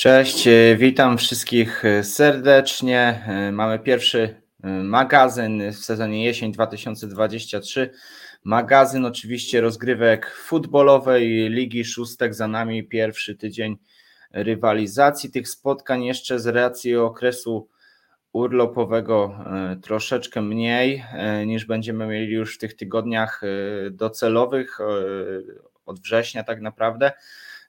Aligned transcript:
Cześć, 0.00 0.46
e, 0.46 0.76
witam 0.76 1.18
wszystkich 1.18 1.84
e, 1.84 2.04
serdecznie. 2.04 3.24
E, 3.26 3.52
mamy 3.52 3.78
pierwszy 3.78 4.42
magazyn 4.82 5.72
w 5.72 5.76
sezonie 5.76 6.24
jesień 6.24 6.52
2023. 6.52 7.90
Magazyn 8.44 9.04
oczywiście 9.04 9.60
rozgrywek 9.60 10.34
futbolowej 10.34 11.50
Ligi 11.50 11.84
Szóstek 11.84 12.34
za 12.34 12.48
nami 12.48 12.84
pierwszy 12.84 13.36
tydzień 13.36 13.76
rywalizacji 14.32 15.30
tych 15.30 15.48
spotkań 15.48 16.04
jeszcze 16.04 16.40
z 16.40 16.46
racji 16.46 16.96
okresu 16.96 17.68
urlopowego 18.32 19.38
troszeczkę 19.82 20.42
mniej 20.42 21.04
niż 21.46 21.64
będziemy 21.64 22.06
mieli 22.06 22.32
już 22.32 22.54
w 22.54 22.58
tych 22.58 22.76
tygodniach 22.76 23.42
docelowych 23.90 24.78
od 25.86 26.00
września 26.00 26.44
tak 26.44 26.60
naprawdę. 26.60 27.12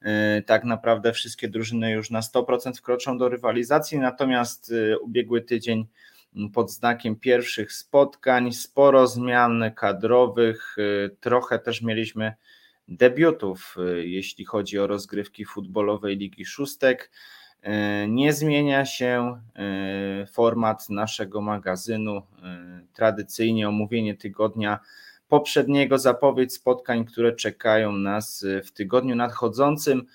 E, 0.02 0.42
tak 0.42 0.64
naprawdę 0.64 1.14
wszystkie 1.14 1.50
drużyny 1.50 1.92
już 1.92 2.10
na 2.10 2.20
100% 2.20 2.78
wkroczą 2.78 3.18
do 3.18 3.30
rywalizacji, 3.30 4.00
natomiast 4.00 4.72
e, 4.72 5.00
ubiegły 5.00 5.42
tydzień 5.42 5.88
pod 6.54 6.72
znakiem 6.72 7.16
pierwszych 7.16 7.74
spotkań, 7.74 8.52
sporo 8.52 9.08
zmian 9.08 9.72
kadrowych, 9.76 10.76
e, 10.78 11.10
trochę 11.10 11.60
też 11.60 11.82
mieliśmy 11.82 12.34
debiutów, 12.88 13.76
jeśli 13.96 14.46
chodzi 14.46 14.80
o 14.80 14.88
rozgrywki 14.88 15.46
futbolowej 15.46 16.18
Ligi 16.18 16.46
Szóstek. 16.46 17.12
Nie 18.08 18.34
zmienia 18.34 18.86
się 18.86 19.42
format 20.32 20.90
naszego 20.90 21.42
magazynu. 21.42 22.22
Tradycyjnie 22.94 23.70
omówienie 23.70 24.16
tygodnia 24.16 24.80
poprzedniego, 25.32 25.98
zapowiedź 25.98 26.54
spotkań, 26.54 27.06
które 27.06 27.36
czekają 27.36 27.92
nas 27.92 28.46
w 28.66 28.72
tygodniu 28.72 29.16
nadchodzącym. 29.16 30.06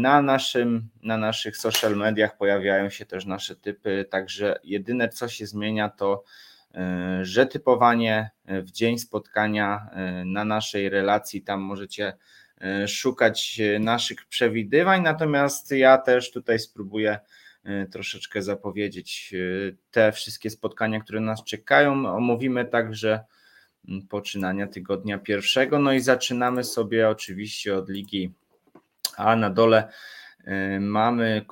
Na, 0.00 0.22
naszym, 0.22 0.88
na 1.02 1.16
naszych 1.16 1.56
social 1.56 1.96
mediach 1.96 2.36
pojawiają 2.36 2.90
się 2.90 3.06
też 3.06 3.26
nasze 3.26 3.56
typy, 3.56 4.06
także 4.10 4.58
jedyne 4.64 5.08
co 5.08 5.28
się 5.28 5.46
zmienia 5.46 5.88
to, 5.88 6.24
że 7.22 7.46
typowanie 7.46 8.30
w 8.44 8.70
dzień 8.70 8.98
spotkania 8.98 9.86
na 10.24 10.44
naszej 10.44 10.88
relacji, 10.88 11.42
tam 11.42 11.60
możecie 11.60 12.12
szukać 12.86 13.60
naszych 13.80 14.26
przewidywań, 14.26 15.02
natomiast 15.02 15.70
ja 15.70 15.98
też 15.98 16.32
tutaj 16.32 16.58
spróbuję 16.58 17.18
troszeczkę 17.92 18.42
zapowiedzieć 18.42 19.34
te 19.90 20.12
wszystkie 20.12 20.50
spotkania, 20.50 21.00
które 21.00 21.20
nas 21.20 21.44
czekają. 21.44 22.16
Omówimy 22.16 22.64
także 22.64 23.20
poczynania 24.08 24.66
tygodnia 24.66 25.18
pierwszego. 25.18 25.78
No 25.78 25.92
i 25.92 26.00
zaczynamy 26.00 26.64
sobie 26.64 27.08
oczywiście 27.08 27.76
od 27.76 27.88
ligi 27.88 28.32
A. 29.16 29.36
Na 29.36 29.50
dole 29.50 29.88
y, 30.40 30.80
mamy 30.80 31.44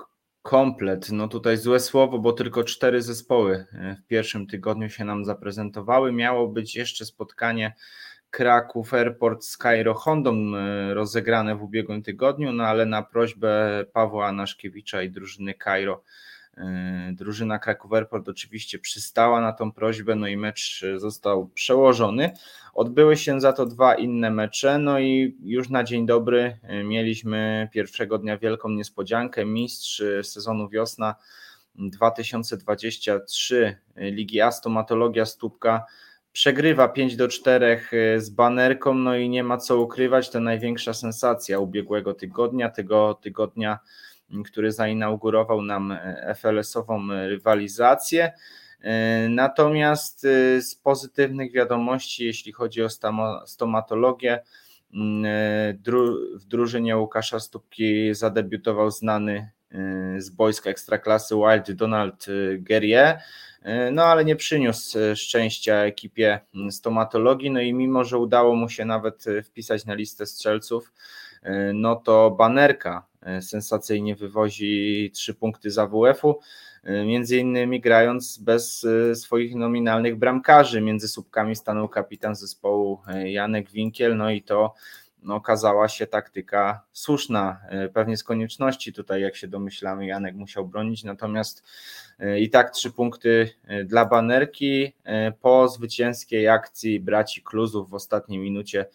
komplet. 0.42 1.10
No 1.10 1.28
tutaj 1.28 1.56
złe 1.56 1.80
słowo, 1.80 2.18
bo 2.18 2.32
tylko 2.32 2.64
cztery 2.64 3.02
zespoły 3.02 3.54
y, 3.54 3.96
w 4.04 4.06
pierwszym 4.06 4.46
tygodniu 4.46 4.90
się 4.90 5.04
nam 5.04 5.24
zaprezentowały. 5.24 6.12
Miało 6.12 6.48
być 6.48 6.76
jeszcze 6.76 7.04
spotkanie 7.04 7.74
Kraków 8.30 8.94
Airport 8.94 9.44
z 9.44 9.56
Cairo 9.56 9.94
Hondą 9.94 10.52
y, 10.90 10.94
rozegrane 10.94 11.56
w 11.56 11.62
ubiegłym 11.62 12.02
tygodniu, 12.02 12.52
no 12.52 12.64
ale 12.64 12.86
na 12.86 13.02
prośbę 13.02 13.84
Pawła 13.92 14.26
Anaszkiewicza 14.26 15.02
i 15.02 15.10
drużyny 15.10 15.54
Cairo 15.64 16.02
drużyna 17.12 17.58
Kraków 17.58 17.92
Airport 17.92 18.28
oczywiście 18.28 18.78
przystała 18.78 19.40
na 19.40 19.52
tą 19.52 19.72
prośbę, 19.72 20.14
no 20.14 20.26
i 20.26 20.36
mecz 20.36 20.84
został 20.96 21.48
przełożony. 21.48 22.30
Odbyły 22.74 23.16
się 23.16 23.40
za 23.40 23.52
to 23.52 23.66
dwa 23.66 23.94
inne 23.94 24.30
mecze, 24.30 24.78
no 24.78 25.00
i 25.00 25.36
już 25.42 25.68
na 25.68 25.84
dzień 25.84 26.06
dobry 26.06 26.58
e, 26.62 26.84
mieliśmy 26.84 27.68
pierwszego 27.72 28.18
dnia 28.18 28.38
wielką 28.38 28.68
niespodziankę. 28.68 29.44
Mistrz 29.44 30.02
sezonu 30.22 30.68
wiosna 30.68 31.14
2023 31.74 33.76
Ligi 33.96 34.40
A 34.40 34.52
Stomatologia 34.52 35.26
Stópka 35.26 35.84
przegrywa 36.32 36.88
5 36.88 37.16
do 37.16 37.28
4 37.28 37.80
e, 37.92 38.20
z 38.20 38.30
banerką, 38.30 38.94
no 38.94 39.16
i 39.16 39.28
nie 39.28 39.44
ma 39.44 39.58
co 39.58 39.80
ukrywać, 39.80 40.30
to 40.30 40.40
największa 40.40 40.94
sensacja 40.94 41.58
ubiegłego 41.58 42.14
tygodnia, 42.14 42.68
tego 42.68 43.14
tygodnia 43.14 43.78
który 44.44 44.72
zainaugurował 44.72 45.62
nam 45.62 45.92
e, 45.92 46.34
FLS-ową 46.34 47.08
rywalizację. 47.28 48.32
E, 48.80 49.28
natomiast 49.28 50.24
e, 50.24 50.62
z 50.62 50.74
pozytywnych 50.74 51.52
wiadomości, 51.52 52.24
jeśli 52.24 52.52
chodzi 52.52 52.82
o 52.82 52.88
stomatologię, 53.46 54.42
mm, 54.94 55.78
w 56.34 56.44
drużynie 56.44 56.96
Łukasza 56.96 57.40
Stópki 57.40 58.14
zadebiutował 58.14 58.90
znany 58.90 59.50
z 60.18 60.30
boiska 60.30 60.70
ekstraklasy 60.70 61.34
Wild 61.34 61.72
Donald 61.72 62.26
Guerrier, 62.58 63.18
no 63.92 64.04
ale 64.04 64.24
nie 64.24 64.36
przyniósł 64.36 64.98
szczęścia 65.14 65.74
ekipie 65.76 66.40
stomatologii, 66.70 67.50
no 67.50 67.60
i 67.60 67.72
mimo, 67.72 68.04
że 68.04 68.18
udało 68.18 68.54
mu 68.56 68.68
się 68.68 68.84
nawet 68.84 69.24
wpisać 69.44 69.86
na 69.86 69.94
listę 69.94 70.26
strzelców, 70.26 70.92
no 71.74 71.96
to 71.96 72.30
banerka 72.30 73.06
E, 73.22 73.42
sensacyjnie 73.42 74.16
wywozi 74.16 75.10
trzy 75.14 75.34
punkty 75.34 75.70
z 75.70 75.78
AWF-u, 75.78 76.40
e, 76.84 77.04
między 77.04 77.38
innymi 77.38 77.80
grając 77.80 78.38
bez 78.38 78.84
e, 78.84 79.14
swoich 79.14 79.54
nominalnych 79.54 80.16
bramkarzy. 80.16 80.80
Między 80.80 81.08
słupkami 81.08 81.56
stanął 81.56 81.88
kapitan 81.88 82.34
zespołu 82.34 83.00
Janek 83.24 83.70
Winkiel, 83.70 84.16
no 84.16 84.30
i 84.30 84.42
to 84.42 84.74
no, 85.22 85.34
okazała 85.34 85.88
się 85.88 86.06
taktyka 86.06 86.82
słuszna, 86.92 87.60
pewnie 87.94 88.16
z 88.16 88.24
konieczności 88.24 88.92
tutaj, 88.92 89.22
jak 89.22 89.36
się 89.36 89.48
domyślamy, 89.48 90.06
Janek 90.06 90.34
musiał 90.34 90.66
bronić, 90.66 91.04
natomiast 91.04 91.62
i 92.38 92.50
tak 92.50 92.70
trzy 92.70 92.92
punkty 92.92 93.50
dla 93.84 94.04
banerki 94.04 94.92
po 95.40 95.68
zwycięskiej 95.68 96.48
akcji 96.48 97.00
braci 97.00 97.42
Kluzów 97.42 97.90
w 97.90 97.94
ostatniej 97.94 98.38
minucie 98.38 98.86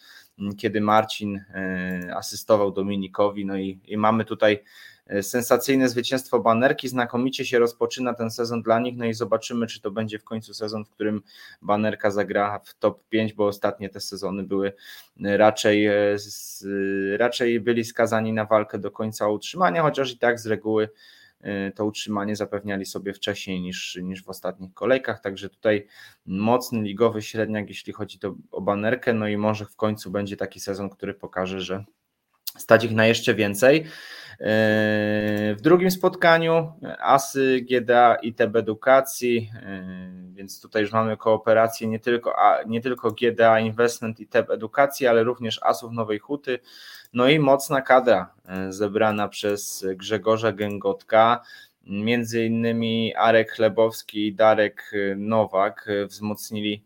kiedy 0.56 0.80
Marcin 0.80 1.36
e, 1.36 2.14
asystował 2.16 2.72
Dominikowi. 2.72 3.46
No 3.46 3.56
i, 3.56 3.80
i 3.86 3.96
mamy 3.96 4.24
tutaj 4.24 4.62
e, 5.06 5.22
sensacyjne 5.22 5.88
zwycięstwo 5.88 6.40
banerki. 6.40 6.88
Znakomicie 6.88 7.44
się 7.44 7.58
rozpoczyna 7.58 8.14
ten 8.14 8.30
sezon 8.30 8.62
dla 8.62 8.80
nich. 8.80 8.96
No 8.96 9.04
i 9.04 9.14
zobaczymy, 9.14 9.66
czy 9.66 9.80
to 9.80 9.90
będzie 9.90 10.18
w 10.18 10.24
końcu 10.24 10.54
sezon, 10.54 10.84
w 10.84 10.90
którym 10.90 11.22
banerka 11.62 12.10
zagra 12.10 12.60
w 12.64 12.78
top 12.78 13.08
5, 13.08 13.32
bo 13.32 13.46
ostatnie 13.46 13.88
te 13.88 14.00
sezony 14.00 14.42
były 14.42 14.72
raczej, 15.20 15.86
e, 15.86 16.16
raczej 17.16 17.60
byli 17.60 17.84
skazani 17.84 18.32
na 18.32 18.44
walkę 18.44 18.78
do 18.78 18.90
końca 18.90 19.28
utrzymania, 19.28 19.82
chociaż 19.82 20.12
i 20.12 20.18
tak 20.18 20.40
z 20.40 20.46
reguły 20.46 20.88
to 21.74 21.84
utrzymanie 21.84 22.36
zapewniali 22.36 22.86
sobie 22.86 23.14
wcześniej 23.14 23.60
niż, 23.60 23.98
niż 24.02 24.24
w 24.24 24.28
ostatnich 24.28 24.74
kolejkach. 24.74 25.20
Także 25.20 25.48
tutaj 25.48 25.86
mocny 26.26 26.82
ligowy 26.82 27.22
średniak, 27.22 27.68
jeśli 27.68 27.92
chodzi 27.92 28.18
o 28.50 28.60
banerkę. 28.60 29.14
No 29.14 29.28
i 29.28 29.36
może 29.36 29.64
w 29.64 29.76
końcu 29.76 30.10
będzie 30.10 30.36
taki 30.36 30.60
sezon, 30.60 30.90
który 30.90 31.14
pokaże, 31.14 31.60
że 31.60 31.84
stać 32.58 32.84
ich 32.84 32.92
na 32.92 33.06
jeszcze 33.06 33.34
więcej. 33.34 33.80
Y, 33.80 33.84
w 35.54 35.58
drugim 35.60 35.90
spotkaniu 35.90 36.72
ASY, 36.98 37.66
GDA 37.70 38.14
i 38.14 38.34
TB 38.34 38.56
Edukacji, 38.56 39.50
y, 39.54 40.17
więc 40.38 40.60
tutaj 40.60 40.82
już 40.82 40.92
mamy 40.92 41.16
kooperację 41.16 41.88
nie 41.88 41.98
tylko, 41.98 42.36
nie 42.66 42.80
tylko 42.80 43.10
GDA 43.10 43.60
Investment 43.60 44.20
i 44.20 44.26
TEB 44.26 44.50
Edukacji, 44.50 45.06
ale 45.06 45.24
również 45.24 45.62
ASów 45.62 45.92
Nowej 45.92 46.18
Huty. 46.18 46.58
No 47.12 47.28
i 47.28 47.38
mocna 47.38 47.82
kadra 47.82 48.34
e, 48.48 48.72
zebrana 48.72 49.28
przez 49.28 49.86
Grzegorza 49.96 50.52
Gęgotka, 50.52 51.42
między 51.86 52.44
innymi 52.44 53.14
Arek 53.14 53.52
Chlebowski 53.52 54.26
i 54.26 54.34
Darek 54.34 54.92
e, 54.92 55.16
Nowak 55.16 55.88
e, 55.88 56.06
wzmocnili 56.06 56.84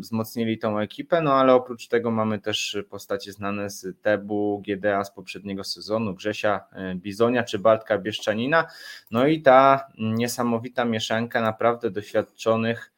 wzmocnili 0.00 0.58
tą 0.58 0.78
ekipę, 0.78 1.20
no 1.22 1.32
ale 1.32 1.54
oprócz 1.54 1.88
tego 1.88 2.10
mamy 2.10 2.38
też 2.38 2.78
postacie 2.90 3.32
znane 3.32 3.70
z 3.70 4.00
Tebu, 4.02 4.62
GDA 4.66 5.04
z 5.04 5.14
poprzedniego 5.14 5.64
sezonu, 5.64 6.14
Grzesia 6.14 6.60
Bizonia 6.96 7.42
czy 7.42 7.58
Bartka 7.58 7.98
Bieszczanina, 7.98 8.66
no 9.10 9.26
i 9.26 9.42
ta 9.42 9.86
niesamowita 9.98 10.84
mieszanka 10.84 11.40
naprawdę 11.40 11.90
doświadczonych 11.90 12.92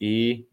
i 0.00 0.46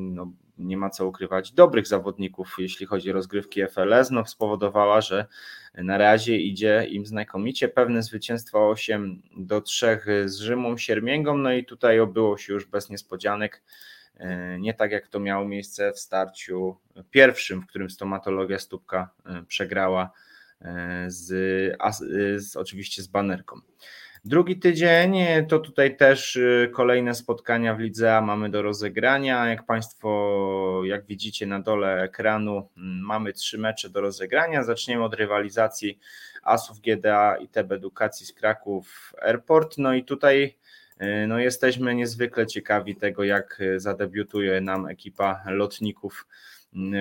no, 0.00 0.32
nie 0.58 0.76
ma 0.76 0.90
co 0.90 1.06
ukrywać, 1.06 1.52
dobrych 1.52 1.86
zawodników, 1.86 2.56
jeśli 2.58 2.86
chodzi 2.86 3.10
o 3.10 3.14
rozgrywki 3.14 3.60
FLS, 3.68 4.10
no 4.10 4.26
spowodowała, 4.26 5.00
że 5.00 5.26
na 5.74 5.98
razie 5.98 6.38
idzie 6.38 6.86
im 6.90 7.06
znakomicie. 7.06 7.68
Pewne 7.68 8.02
zwycięstwo 8.02 8.68
8 8.68 9.22
do 9.36 9.60
3 9.60 10.00
z 10.24 10.36
Rzymą 10.36 10.78
Siermięgą, 10.78 11.38
no 11.38 11.52
i 11.52 11.64
tutaj 11.64 12.00
obyło 12.00 12.38
się 12.38 12.52
już 12.52 12.66
bez 12.66 12.90
niespodzianek. 12.90 13.62
E, 14.16 14.58
nie 14.58 14.74
tak 14.74 14.92
jak 14.92 15.08
to 15.08 15.20
miało 15.20 15.44
miejsce 15.44 15.92
w 15.92 15.98
starciu 15.98 16.76
pierwszym, 17.10 17.62
w 17.62 17.66
którym 17.66 17.90
stomatologia 17.90 18.58
stópka 18.58 19.10
e, 19.26 19.42
przegrała 19.48 20.10
e, 20.60 21.04
z, 21.08 21.26
z 22.44 22.56
oczywiście 22.56 23.02
z 23.02 23.06
banerką. 23.06 23.60
Drugi 24.24 24.58
tydzień 24.58 25.16
to 25.48 25.58
tutaj 25.58 25.96
też 25.96 26.38
kolejne 26.72 27.14
spotkania 27.14 27.74
w 27.74 27.78
Lidze 27.78 28.16
A 28.16 28.20
mamy 28.20 28.50
do 28.50 28.62
rozegrania. 28.62 29.46
Jak 29.46 29.66
Państwo, 29.66 30.80
jak 30.84 31.06
widzicie 31.06 31.46
na 31.46 31.60
dole 31.60 32.02
ekranu, 32.02 32.68
mamy 32.76 33.32
trzy 33.32 33.58
mecze 33.58 33.90
do 33.90 34.00
rozegrania. 34.00 34.62
Zaczniemy 34.62 35.04
od 35.04 35.14
rywalizacji 35.14 35.98
Asów 36.42 36.80
GDA 36.80 37.36
i 37.36 37.48
TB 37.48 37.72
Edukacji 37.72 38.26
z 38.26 38.32
Kraków 38.32 39.12
Airport. 39.22 39.78
No 39.78 39.94
i 39.94 40.04
tutaj 40.04 40.56
no 41.28 41.38
jesteśmy 41.38 41.94
niezwykle 41.94 42.46
ciekawi 42.46 42.96
tego, 42.96 43.24
jak 43.24 43.60
e, 43.60 43.80
zadebiutuje 43.80 44.60
nam 44.60 44.86
ekipa 44.86 45.42
lotników 45.46 46.26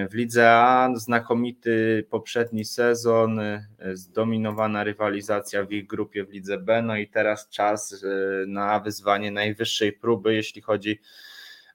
w 0.09 0.13
Lidze 0.13 0.51
A. 0.51 0.89
Znakomity 0.95 2.05
poprzedni 2.09 2.65
sezon, 2.65 3.39
e, 3.39 3.65
zdominowana 3.93 4.83
rywalizacja 4.83 5.65
w 5.65 5.71
ich 5.71 5.87
grupie 5.87 6.25
w 6.25 6.29
Lidze 6.29 6.57
B, 6.57 6.81
no 6.81 6.97
i 6.97 7.07
teraz 7.07 7.49
czas 7.49 8.05
na 8.47 8.79
wyzwanie 8.79 9.31
najwyższej 9.31 9.93
próby, 9.93 10.33
jeśli 10.33 10.61
chodzi 10.61 10.99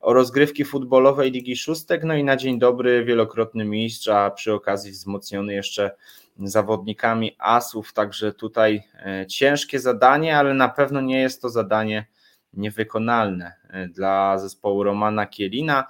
o 0.00 0.12
rozgrywki 0.12 0.64
futbolowej 0.64 1.30
Ligi 1.30 1.56
Szóstek, 1.56 2.04
no 2.04 2.14
i 2.14 2.24
na 2.24 2.36
dzień 2.36 2.58
dobry 2.58 3.04
wielokrotny 3.04 3.64
mistrz, 3.64 4.08
a 4.08 4.30
przy 4.30 4.52
okazji 4.52 4.92
wzmocniony 4.92 5.54
jeszcze 5.54 5.90
zawodnikami 6.46 7.36
asów, 7.38 7.92
także 7.92 8.32
tutaj 8.32 8.82
e, 9.06 9.26
ciężkie 9.26 9.80
zadanie, 9.80 10.38
ale 10.38 10.54
na 10.54 10.68
pewno 10.68 11.00
nie 11.00 11.20
jest 11.20 11.42
to 11.42 11.48
zadanie 11.48 12.06
niewykonalne 12.52 13.52
e, 13.70 13.88
dla 13.88 14.38
zespołu 14.38 14.82
Romana 14.82 15.26
Kielina. 15.26 15.84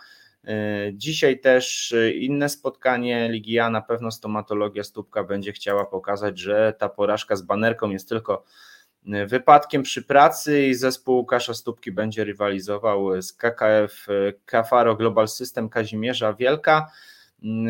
E, 0.44 0.54
dzisiaj 0.92 1.40
też 1.40 1.94
inne 2.14 2.48
spotkanie 2.48 3.28
Ligi 3.32 3.58
A, 3.58 3.70
na 3.70 3.80
pewno 3.80 4.10
stomatologia 4.10 4.84
Stópka 4.84 5.24
będzie 5.24 5.52
chciała 5.52 5.84
pokazać, 5.84 6.38
że 6.38 6.74
ta 6.78 6.88
porażka 6.88 7.36
z 7.36 7.42
banerką 7.42 7.90
jest 7.90 8.08
tylko 8.08 8.44
wypadkiem 9.26 9.82
przy 9.82 10.02
pracy 10.02 10.66
i 10.66 10.74
zespół 10.74 11.16
Łukasza 11.16 11.54
Stópki 11.54 11.92
będzie 11.92 12.24
rywalizował 12.24 13.22
z 13.22 13.32
KKF 13.32 14.06
Kafaro 14.44 14.96
Global 14.96 15.28
System 15.28 15.68
Kazimierza 15.68 16.32
Wielka. 16.32 16.90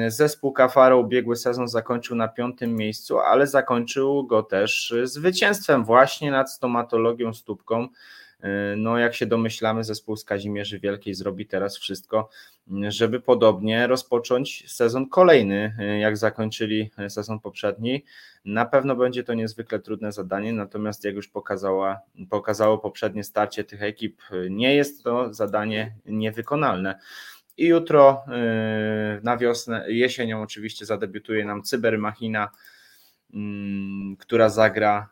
Zespół 0.08 0.52
Kafaro 0.52 0.98
ubiegły 0.98 1.36
sezon 1.36 1.68
zakończył 1.68 2.16
na 2.16 2.28
piątym 2.28 2.76
miejscu, 2.76 3.18
ale 3.18 3.46
zakończył 3.46 4.26
go 4.26 4.42
też 4.42 4.94
zwycięstwem 5.04 5.84
właśnie 5.84 6.30
nad 6.30 6.52
stomatologią 6.52 7.34
Stópką. 7.34 7.88
No, 8.76 8.98
jak 8.98 9.14
się 9.14 9.26
domyślamy, 9.26 9.84
zespół 9.84 10.16
z 10.16 10.24
Kazimierzy 10.24 10.80
Wielkiej 10.80 11.14
zrobi 11.14 11.46
teraz 11.46 11.76
wszystko, 11.76 12.28
żeby 12.88 13.20
podobnie 13.20 13.86
rozpocząć 13.86 14.72
sezon 14.72 15.08
kolejny, 15.08 15.76
jak 16.00 16.16
zakończyli 16.16 16.90
sezon 17.08 17.40
poprzedni. 17.40 18.04
Na 18.44 18.66
pewno 18.66 18.96
będzie 18.96 19.24
to 19.24 19.34
niezwykle 19.34 19.78
trudne 19.78 20.12
zadanie, 20.12 20.52
natomiast 20.52 21.04
jak 21.04 21.14
już 21.14 21.28
pokazała, 21.28 22.00
pokazało 22.30 22.78
poprzednie 22.78 23.24
starcie 23.24 23.64
tych 23.64 23.82
ekip, 23.82 24.22
nie 24.50 24.74
jest 24.74 25.04
to 25.04 25.34
zadanie 25.34 25.94
niewykonalne. 26.06 26.98
I 27.58 27.66
jutro 27.66 28.25
y, 29.19 29.20
na 29.22 29.37
wiosnę, 29.37 29.84
jesienią 29.88 30.43
oczywiście 30.43 30.87
zadebiutuje 30.87 31.44
nam 31.44 31.62
Cybermachina, 31.62 32.50
mm, 33.34 34.16
która 34.16 34.49
zagra 34.49 35.08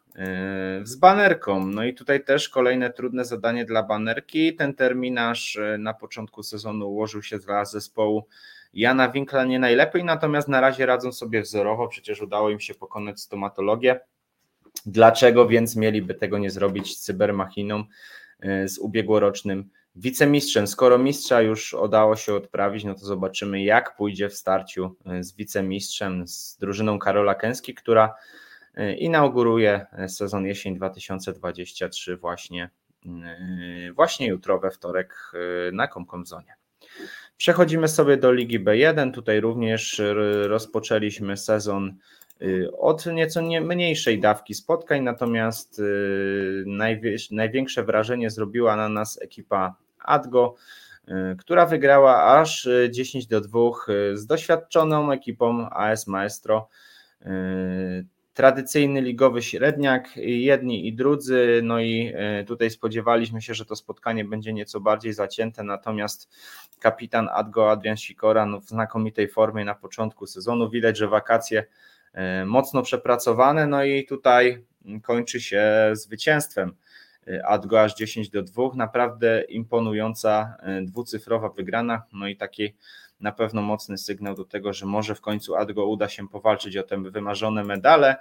y, 0.82 0.86
z 0.86 0.96
banerką. 0.96 1.66
No 1.66 1.84
i 1.84 1.94
tutaj 1.94 2.24
też 2.24 2.48
kolejne 2.48 2.90
trudne 2.90 3.24
zadanie 3.24 3.64
dla 3.64 3.82
banerki. 3.82 4.56
Ten 4.56 4.74
terminarz 4.74 5.56
y, 5.56 5.76
na 5.78 5.94
początku 5.94 6.42
sezonu 6.42 6.90
ułożył 6.90 7.22
się 7.22 7.38
dla 7.38 7.64
zespołu 7.64 8.26
Jana 8.74 9.08
Winkla 9.08 9.44
nie 9.44 9.58
najlepiej, 9.58 10.04
natomiast 10.04 10.48
na 10.48 10.60
razie 10.60 10.86
radzą 10.86 11.12
sobie 11.12 11.42
wzorowo, 11.42 11.88
przecież 11.88 12.20
udało 12.20 12.50
im 12.50 12.60
się 12.60 12.74
pokonać 12.74 13.20
stomatologię. 13.20 14.00
Dlaczego 14.86 15.48
więc 15.48 15.76
mieliby 15.76 16.14
tego 16.14 16.38
nie 16.38 16.50
zrobić 16.50 16.96
z 16.96 17.00
cybermachiną 17.00 17.84
z 18.66 18.78
ubiegłorocznym 18.78 19.70
wicemistrzem. 19.96 20.66
Skoro 20.66 20.98
mistrza 20.98 21.42
już 21.42 21.74
udało 21.74 22.16
się 22.16 22.34
odprawić, 22.34 22.84
no 22.84 22.94
to 22.94 23.06
zobaczymy, 23.06 23.62
jak 23.62 23.96
pójdzie 23.96 24.28
w 24.28 24.34
starciu 24.34 24.96
e, 25.06 25.22
z 25.22 25.36
wicemistrzem, 25.36 26.28
z 26.28 26.56
drużyną 26.60 26.98
Karola 26.98 27.34
Kęski, 27.34 27.74
która 27.74 28.14
e, 28.74 28.94
inauguruje 28.94 29.86
e, 29.92 30.08
sezon 30.08 30.46
jesień 30.46 30.76
2023 30.76 32.16
właśnie, 32.16 32.70
właśnie 33.94 34.26
jutro 34.26 34.58
we 34.58 34.70
wtorek 34.70 35.32
na 35.72 35.88
Komkomzonie. 35.88 36.54
Przechodzimy 37.36 37.88
sobie 37.88 38.16
do 38.16 38.32
Ligi 38.32 38.60
B1. 38.60 39.12
Tutaj 39.12 39.40
również 39.40 40.02
rozpoczęliśmy 40.42 41.36
sezon 41.36 41.96
od 42.78 43.06
nieco 43.06 43.40
nie 43.40 43.60
mniejszej 43.60 44.20
dawki 44.20 44.54
spotkań, 44.54 45.02
natomiast 45.02 45.82
największe 47.30 47.82
wrażenie 47.84 48.30
zrobiła 48.30 48.76
na 48.76 48.88
nas 48.88 49.22
ekipa 49.22 49.76
Adgo, 50.06 50.54
y, 51.08 51.12
która 51.38 51.66
wygrała 51.66 52.40
aż 52.40 52.68
10 52.90 53.24
y, 53.24 53.28
do 53.28 53.40
2 53.40 53.60
y, 53.88 54.16
z 54.16 54.26
doświadczoną 54.26 55.12
ekipą 55.12 55.70
AS 55.70 56.06
Maestro. 56.06 56.68
Tradycyjny 58.34 59.00
ligowy 59.00 59.42
średniak, 59.42 60.16
jedni 60.16 60.88
i 60.88 60.94
drudzy, 60.94 61.60
no 61.62 61.80
i 61.80 62.12
tutaj 62.46 62.70
spodziewaliśmy 62.70 63.42
się, 63.42 63.54
że 63.54 63.64
to 63.64 63.76
spotkanie 63.76 64.24
będzie 64.24 64.52
nieco 64.52 64.80
bardziej 64.80 65.12
zacięte, 65.12 65.62
natomiast 65.62 66.28
kapitan 66.80 67.28
Adgo 67.32 67.70
Adrian 67.70 67.96
Sikora 67.96 68.46
no 68.46 68.60
w 68.60 68.64
znakomitej 68.64 69.28
formie 69.28 69.64
na 69.64 69.74
początku 69.74 70.26
sezonu. 70.26 70.70
Widać, 70.70 70.98
że 70.98 71.08
wakacje 71.08 71.64
mocno 72.46 72.82
przepracowane, 72.82 73.66
no 73.66 73.84
i 73.84 74.06
tutaj 74.06 74.64
kończy 75.02 75.40
się 75.40 75.90
zwycięstwem. 75.92 76.76
Adgo 77.44 77.82
aż 77.82 77.94
10 77.94 78.30
do 78.30 78.42
2, 78.42 78.62
naprawdę 78.74 79.42
imponująca 79.48 80.56
e, 80.62 80.82
dwucyfrowa 80.82 81.48
wygrana, 81.48 82.02
no 82.12 82.28
i 82.28 82.36
taki 82.36 82.74
na 83.20 83.32
pewno 83.32 83.62
mocny 83.62 83.98
sygnał 83.98 84.34
do 84.34 84.44
tego, 84.44 84.72
że 84.72 84.86
może 84.86 85.14
w 85.14 85.20
końcu 85.20 85.56
Adgo 85.56 85.86
uda 85.86 86.08
się 86.08 86.28
powalczyć 86.28 86.76
o 86.76 86.82
te 86.82 87.02
wymarzone 87.02 87.64
medale. 87.64 88.16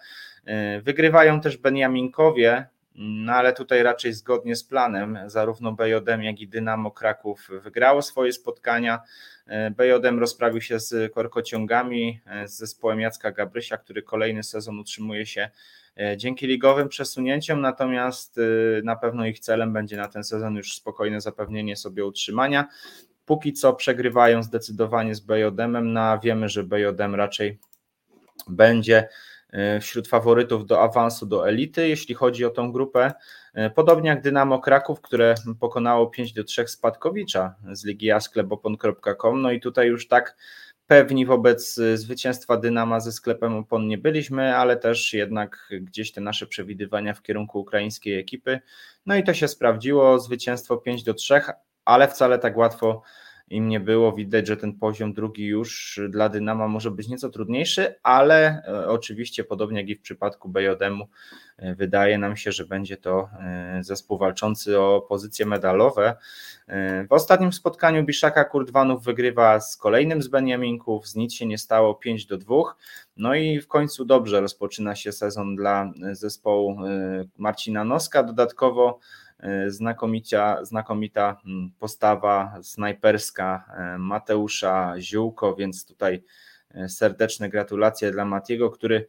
E, 0.45 0.81
wygrywają 0.81 1.41
też 1.41 1.57
Beniaminkowie, 1.57 2.67
no 2.95 3.33
ale 3.33 3.53
tutaj 3.53 3.83
raczej 3.83 4.13
zgodnie 4.13 4.55
z 4.55 4.63
planem, 4.63 5.19
zarówno 5.25 5.71
BJM, 5.71 6.23
jak 6.23 6.39
i 6.39 6.47
Dynamo 6.47 6.91
Kraków 6.91 7.49
wygrało 7.61 8.01
swoje 8.01 8.33
spotkania. 8.33 9.01
E, 9.47 9.71
BJM 9.71 10.19
rozprawił 10.19 10.61
się 10.61 10.79
z 10.79 11.13
korkociągami, 11.13 12.19
z 12.45 12.57
zespołem 12.57 12.99
Jacka 12.99 13.31
Gabrysia, 13.31 13.77
który 13.77 14.03
kolejny 14.03 14.43
sezon 14.43 14.79
utrzymuje 14.79 15.25
się 15.25 15.49
dzięki 16.17 16.47
ligowym 16.47 16.89
przesunięciom, 16.89 17.61
natomiast 17.61 18.37
y, 18.37 18.81
na 18.83 18.95
pewno 18.95 19.25
ich 19.25 19.39
celem 19.39 19.73
będzie 19.73 19.97
na 19.97 20.07
ten 20.07 20.23
sezon 20.23 20.55
już 20.55 20.75
spokojne 20.75 21.21
zapewnienie 21.21 21.75
sobie 21.75 22.05
utrzymania. 22.05 22.67
Póki 23.25 23.53
co 23.53 23.73
przegrywają 23.73 24.43
zdecydowanie 24.43 25.15
z 25.15 25.19
BJM-em, 25.19 25.93
no 25.93 26.19
wiemy, 26.19 26.49
że 26.49 26.63
BJM 26.63 27.15
raczej 27.15 27.59
będzie 28.49 29.07
y, 29.77 29.79
wśród 29.79 30.07
faworytów 30.07 30.65
do 30.65 30.81
awansu 30.81 31.25
do 31.25 31.49
elity, 31.49 31.87
jeśli 31.87 32.15
chodzi 32.15 32.45
o 32.45 32.49
tą 32.49 32.71
grupę. 32.71 33.13
Podobnie 33.75 34.09
jak 34.09 34.21
Dynamo 34.21 34.59
Kraków, 34.59 35.01
które 35.01 35.35
pokonało 35.59 36.07
5 36.07 36.33
do 36.33 36.43
3 36.43 36.67
Spadkowicza 36.67 37.55
z 37.71 37.85
Ligi 37.85 38.05
Jasklepopon.com. 38.05 39.41
No 39.41 39.51
i 39.51 39.59
tutaj 39.59 39.87
już 39.87 40.07
tak 40.07 40.35
pewni 40.87 41.25
wobec 41.25 41.77
y, 41.77 41.97
zwycięstwa 41.97 42.57
Dynama 42.57 42.99
ze 42.99 43.11
sklepem 43.11 43.55
opon 43.55 43.87
nie 43.87 43.97
byliśmy, 43.97 44.55
ale 44.55 44.77
też 44.77 45.13
jednak 45.13 45.69
gdzieś 45.81 46.11
te 46.11 46.21
nasze 46.21 46.47
przewidywania 46.47 47.13
w 47.13 47.21
kierunku 47.21 47.59
ukraińskiej 47.59 48.19
ekipy. 48.19 48.59
No 49.05 49.15
i 49.15 49.23
to 49.23 49.33
się 49.33 49.47
sprawdziło, 49.47 50.19
zwycięstwo 50.19 50.77
5 50.77 51.03
do 51.03 51.13
3, 51.13 51.41
ale 51.85 52.07
wcale 52.07 52.39
tak 52.39 52.57
łatwo 52.57 53.01
im 53.49 53.69
nie 53.69 53.79
było. 53.79 54.13
Widać, 54.13 54.47
że 54.47 54.57
ten 54.57 54.73
poziom 54.73 55.13
drugi 55.13 55.45
już 55.45 55.99
dla 56.09 56.29
Dynama 56.29 56.67
może 56.67 56.91
być 56.91 57.07
nieco 57.07 57.29
trudniejszy, 57.29 57.95
ale 58.03 58.63
e, 58.67 58.87
oczywiście 58.89 59.43
podobnie 59.43 59.79
jak 59.79 59.89
i 59.89 59.95
w 59.95 60.01
przypadku 60.01 60.49
BJM-u 60.49 61.07
e, 61.57 61.75
wydaje 61.75 62.17
nam 62.17 62.37
się, 62.37 62.51
że 62.51 62.65
będzie 62.65 62.97
to 62.97 63.29
e, 63.39 63.79
zespół 63.83 64.17
walczący 64.17 64.79
o 64.79 65.05
pozycje 65.09 65.45
medalowe. 65.45 66.15
W 67.09 67.13
ostatnim 67.13 67.53
spotkaniu 67.53 68.03
Biszaka 68.03 68.43
Kurdwanów 68.43 69.03
wygrywa 69.03 69.59
z 69.59 69.77
kolejnym 69.77 70.21
z 70.21 70.27
Beniaminków, 70.27 71.07
z 71.07 71.15
nic 71.15 71.33
się 71.33 71.45
nie 71.45 71.57
stało 71.57 71.95
5 71.95 72.25
do 72.25 72.37
2. 72.37 72.55
No 73.17 73.35
i 73.35 73.61
w 73.61 73.67
końcu 73.67 74.05
dobrze 74.05 74.41
rozpoczyna 74.41 74.95
się 74.95 75.11
sezon 75.11 75.55
dla 75.55 75.91
zespołu 76.11 76.77
Marcina 77.37 77.83
Noska. 77.83 78.23
Dodatkowo 78.23 78.99
znakomicia, 79.67 80.65
znakomita 80.65 81.37
mm, 81.45 81.71
postawa 81.79 82.57
snajperska 82.61 83.65
e, 83.77 83.97
Mateusza 83.97 84.93
Ziółko, 84.99 85.55
więc 85.55 85.85
tutaj 85.85 86.23
e, 86.71 86.89
serdeczne 86.89 87.49
gratulacje 87.49 88.11
dla 88.11 88.25
Matiego, 88.25 88.69
który 88.69 89.07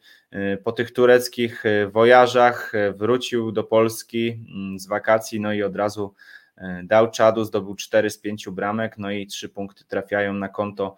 po 0.65 0.73
tych 0.73 0.93
tureckich 0.93 1.65
wojażach 1.93 2.73
wrócił 2.97 3.53
do 3.53 3.65
Polski 3.65 4.29
mm, 4.29 4.79
z 4.79 4.87
wakacji, 4.87 5.41
no 5.41 5.53
i 5.53 5.63
od 5.63 5.77
razu 5.77 6.15
dał 6.85 7.11
czadu, 7.11 7.45
zdobył 7.45 7.75
4 7.75 8.11
z 8.11 8.19
5 8.19 8.49
bramek, 8.49 8.99
no 8.99 9.11
i 9.11 9.27
3 9.27 9.49
punkty 9.49 9.85
trafiają 9.85 10.35
na 10.35 10.49
konto 10.49 10.97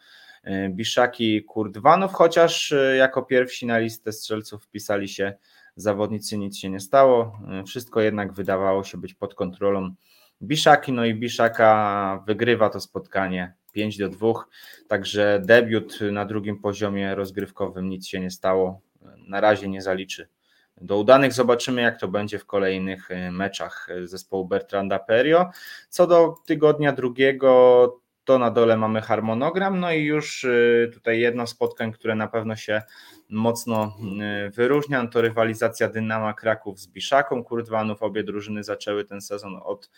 Biszaki 0.70 1.44
Kurdwanów, 1.44 2.12
chociaż 2.12 2.74
jako 2.98 3.22
pierwsi 3.22 3.66
na 3.66 3.78
listę 3.78 4.12
strzelców 4.12 4.64
wpisali 4.64 5.08
się 5.08 5.32
zawodnicy, 5.80 6.38
nic 6.38 6.58
się 6.58 6.70
nie 6.70 6.80
stało. 6.80 7.38
Wszystko 7.66 8.00
jednak 8.00 8.32
wydawało 8.32 8.84
się 8.84 8.98
być 8.98 9.14
pod 9.14 9.34
kontrolą 9.34 9.94
Biszaki, 10.42 10.92
no 10.92 11.04
i 11.04 11.14
Biszaka 11.14 12.22
wygrywa 12.26 12.70
to 12.70 12.80
spotkanie 12.80 13.54
5 13.72 13.98
do 13.98 14.08
2, 14.08 14.32
także 14.88 15.42
debiut 15.44 15.98
na 16.12 16.24
drugim 16.24 16.60
poziomie 16.60 17.14
rozgrywkowym, 17.14 17.88
nic 17.88 18.06
się 18.06 18.20
nie 18.20 18.30
stało, 18.30 18.80
na 19.28 19.40
razie 19.40 19.68
nie 19.68 19.82
zaliczy 19.82 20.28
do 20.80 20.98
udanych. 20.98 21.32
Zobaczymy, 21.32 21.82
jak 21.82 22.00
to 22.00 22.08
będzie 22.08 22.38
w 22.38 22.46
kolejnych 22.46 23.10
e, 23.10 23.30
meczach 23.32 23.88
zespołu 24.04 24.44
Bertranda 24.44 24.98
Perio. 24.98 25.50
Co 25.88 26.06
do 26.06 26.34
tygodnia 26.46 26.92
drugiego, 26.92 28.00
to 28.24 28.38
na 28.38 28.50
dole 28.50 28.76
mamy 28.76 29.00
harmonogram, 29.00 29.80
no 29.80 29.92
i 29.92 30.02
już 30.02 30.44
e, 30.44 30.88
tutaj 30.92 31.20
jedno 31.20 31.46
spotkań, 31.46 31.92
które 31.92 32.14
na 32.14 32.28
pewno 32.28 32.56
się 32.56 32.82
mocno 33.30 33.96
e, 34.20 34.50
wyróżnia, 34.50 35.06
to 35.06 35.20
rywalizacja 35.20 35.88
Dynama 35.88 36.34
Kraków 36.34 36.80
z 36.80 36.86
Biszaką 36.86 37.44
Kurdwanów. 37.44 38.02
Obie 38.02 38.24
drużyny 38.24 38.64
zaczęły 38.64 39.04
ten 39.04 39.20
sezon 39.20 39.60
od 39.64 39.90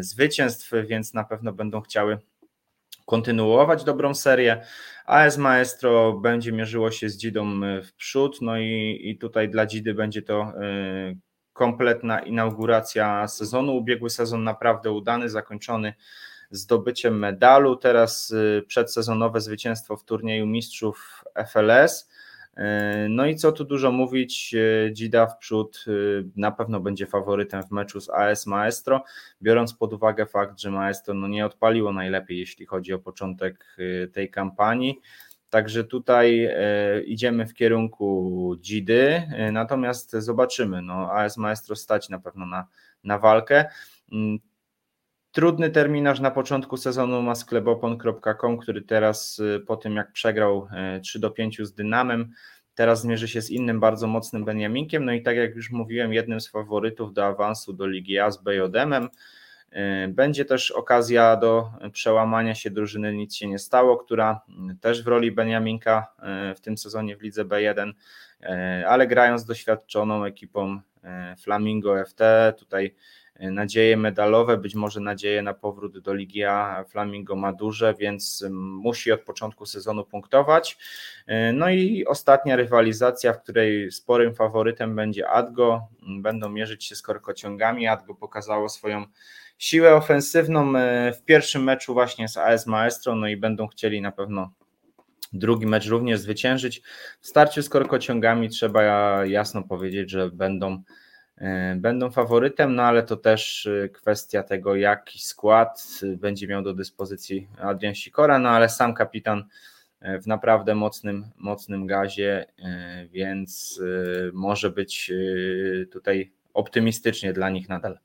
zwycięstw, 0.00 0.72
więc 0.86 1.14
na 1.14 1.24
pewno 1.24 1.52
będą 1.52 1.80
chciały 1.80 2.18
kontynuować 3.06 3.84
dobrą 3.84 4.14
serię. 4.14 4.62
AS 5.06 5.38
Maestro 5.38 6.12
będzie 6.12 6.52
mierzyło 6.52 6.90
się 6.90 7.08
z 7.08 7.16
Dzidą 7.16 7.64
e, 7.64 7.82
w 7.82 7.94
przód, 7.94 8.38
no 8.42 8.58
i, 8.58 9.00
i 9.04 9.18
tutaj 9.18 9.48
dla 9.48 9.66
Dzidy 9.66 9.94
będzie 9.94 10.22
to 10.22 10.52
kompletna 11.52 12.20
inauguracja 12.20 13.28
sezonu. 13.28 13.76
Ubiegły 13.76 14.10
sezon 14.10 14.44
naprawdę 14.44 14.92
udany, 14.92 15.28
zakończony 15.28 15.94
zdobyciem 16.50 17.18
medalu. 17.18 17.76
Teraz 17.76 18.34
przedsezonowe 18.66 19.40
zwycięstwo 19.40 19.96
w 19.96 20.04
turnieju 20.04 20.46
mistrzów 20.46 21.24
FLS. 21.48 22.10
E, 22.60 23.06
no 23.08 23.26
i 23.26 23.36
co 23.36 23.52
tu 23.52 23.64
dużo 23.64 23.92
mówić, 23.92 24.54
e, 24.54 24.92
Dzida 24.92 25.26
w 25.26 25.38
przód 25.38 25.84
e, 25.88 25.90
na 26.36 26.50
pewno 26.50 26.80
będzie 26.80 27.06
faworytem 27.06 27.62
w 27.62 27.70
meczu 27.70 28.00
z 28.00 28.10
AS 28.10 28.46
Maestro, 28.46 29.04
biorąc 29.42 29.74
pod 29.74 29.92
uwagę 29.92 30.26
fakt, 30.26 30.60
że 30.60 30.70
Maestro 30.70 31.14
no 31.14 31.28
nie 31.28 31.46
odpaliło 31.46 31.92
najlepiej, 31.92 32.38
jeśli 32.38 32.66
chodzi 32.66 32.92
o 32.92 32.98
początek 32.98 33.76
tej 34.12 34.30
kampanii. 34.30 35.00
Także 35.50 35.84
tutaj 35.84 36.48
idziemy 37.06 37.46
w 37.46 37.54
kierunku 37.54 38.56
Dzidy, 38.60 39.22
natomiast 39.52 40.10
zobaczymy. 40.10 40.82
No, 40.82 41.12
AS 41.12 41.36
Maestro 41.36 41.76
stać 41.76 42.08
na 42.08 42.18
pewno 42.18 42.46
na, 42.46 42.66
na 43.04 43.18
walkę. 43.18 43.64
Trudny 45.32 45.70
terminarz 45.70 46.20
na 46.20 46.30
początku 46.30 46.76
sezonu 46.76 47.22
ma 47.22 47.34
sklepopon.com, 47.34 48.58
który 48.58 48.82
teraz 48.82 49.38
y, 49.38 49.60
po 49.66 49.76
tym 49.76 49.96
jak 49.96 50.12
przegrał 50.12 50.68
3 51.02 51.18
y, 51.18 51.20
do 51.20 51.30
5 51.30 51.58
z 51.62 51.74
Dynamem, 51.74 52.32
teraz 52.74 53.00
zmierzy 53.00 53.28
się 53.28 53.42
z 53.42 53.50
innym 53.50 53.80
bardzo 53.80 54.06
mocnym 54.06 54.44
Beniaminkiem. 54.44 55.04
No 55.04 55.12
i 55.12 55.22
tak 55.22 55.36
jak 55.36 55.54
już 55.54 55.70
mówiłem, 55.70 56.12
jednym 56.12 56.40
z 56.40 56.48
faworytów 56.48 57.12
do 57.12 57.26
awansu 57.26 57.72
do 57.72 57.86
Ligi 57.86 58.18
A 58.18 58.30
z 58.30 58.42
Bejodemem. 58.42 59.08
Y, 59.72 60.08
będzie 60.08 60.44
też 60.44 60.70
okazja 60.70 61.36
do 61.36 61.70
przełamania 61.92 62.54
się 62.54 62.70
drużyny 62.70 63.14
Nic 63.14 63.34
się 63.36 63.48
nie 63.48 63.58
stało, 63.58 63.96
która 63.96 64.40
też 64.80 65.04
w 65.04 65.06
roli 65.06 65.32
Beniaminka 65.32 66.06
w 66.56 66.60
tym 66.60 66.78
sezonie 66.78 67.16
w 67.16 67.22
lidze 67.22 67.44
B1, 67.44 67.92
ale 68.88 69.06
grając 69.06 69.44
doświadczoną 69.44 70.24
ekipą 70.24 70.80
Flamingo 71.38 72.04
FT, 72.04 72.22
tutaj 72.58 72.94
nadzieje 73.40 73.96
medalowe, 73.96 74.56
być 74.56 74.74
może 74.74 75.00
nadzieje 75.00 75.42
na 75.42 75.54
powrót 75.54 75.98
do 75.98 76.14
Ligi 76.14 76.44
A 76.44 76.84
Flamingo 76.88 77.36
ma 77.36 77.52
duże, 77.52 77.94
więc 77.94 78.44
musi 78.50 79.12
od 79.12 79.20
początku 79.20 79.66
sezonu 79.66 80.04
punktować. 80.04 80.78
No 81.52 81.70
i 81.70 82.06
ostatnia 82.06 82.56
rywalizacja, 82.56 83.32
w 83.32 83.42
której 83.42 83.92
sporym 83.92 84.34
faworytem 84.34 84.96
będzie 84.96 85.28
Adgo, 85.28 85.88
będą 86.02 86.48
mierzyć 86.48 86.84
się 86.84 86.96
z 86.96 87.02
korkociągami. 87.02 87.86
Adgo 87.86 88.14
pokazało 88.14 88.68
swoją 88.68 89.04
siłę 89.58 89.94
ofensywną 89.94 90.76
e, 90.76 91.12
w 91.12 91.22
pierwszym 91.24 91.64
meczu 91.64 91.94
właśnie 91.94 92.28
z 92.28 92.36
AS 92.36 92.66
Maestro, 92.66 93.14
no 93.14 93.28
i 93.28 93.36
będą 93.36 93.66
chcieli 93.66 94.00
na 94.00 94.12
pewno 94.12 94.52
drugi 95.32 95.66
mecz 95.66 95.86
również 95.86 96.20
zwyciężyć. 96.20 96.82
W 97.20 97.26
starciu 97.26 97.62
z 97.62 97.68
korkociągami 97.68 98.48
trzeba 98.48 98.82
jasno 99.26 99.62
powiedzieć, 99.62 100.10
że 100.10 100.30
będą 100.30 100.82
E, 100.82 100.82
będą 101.76 102.10
faworytem, 102.10 102.74
no 102.74 102.82
ale 102.82 103.02
to 103.02 103.16
też 103.16 103.66
e, 103.66 103.88
kwestia 103.88 104.42
tego, 104.42 104.76
jaki 104.76 105.18
skład 105.18 106.00
e, 106.02 106.16
będzie 106.16 106.46
miał 106.46 106.62
do 106.62 106.74
dyspozycji 106.74 107.48
Adrian 107.58 107.94
Sikora, 107.94 108.38
no 108.38 108.48
ale 108.48 108.68
sam 108.68 108.94
kapitan 108.94 109.44
w 110.22 110.26
naprawdę 110.26 110.74
mocnym, 110.74 111.24
mocnym 111.36 111.86
gazie, 111.86 112.46
więc 113.10 113.82
może 114.32 114.70
być 114.70 115.12
tutaj 115.92 116.32
optymistycznie 116.54 117.32
dla 117.32 117.50
nich 117.50 117.68
nadal. 117.68 117.98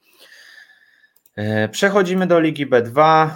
Przechodzimy 1.71 2.27
do 2.27 2.39
Ligi 2.39 2.67
B2. 2.67 3.29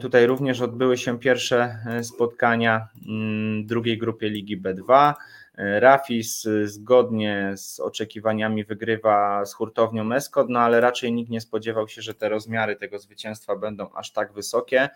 Tutaj 0.00 0.26
również 0.26 0.60
odbyły 0.60 0.98
się 0.98 1.18
pierwsze 1.18 1.78
spotkania 2.02 2.88
mm, 3.08 3.66
drugiej 3.66 3.98
grupie 3.98 4.28
Ligi 4.28 4.62
B2. 4.62 5.14
Rafis 5.58 6.48
zgodnie 6.64 7.52
z 7.56 7.80
oczekiwaniami 7.80 8.64
wygrywa 8.64 9.44
z 9.44 9.54
hurtownią 9.54 10.04
Meskot, 10.04 10.48
no 10.48 10.60
ale 10.60 10.80
raczej 10.80 11.12
nikt 11.12 11.30
nie 11.30 11.40
spodziewał 11.40 11.88
się, 11.88 12.02
że 12.02 12.14
te 12.14 12.28
rozmiary 12.28 12.76
tego 12.76 12.98
zwycięstwa 12.98 13.56
będą 13.56 13.92
aż 13.92 14.12
tak 14.12 14.32
wysokie. 14.32 14.88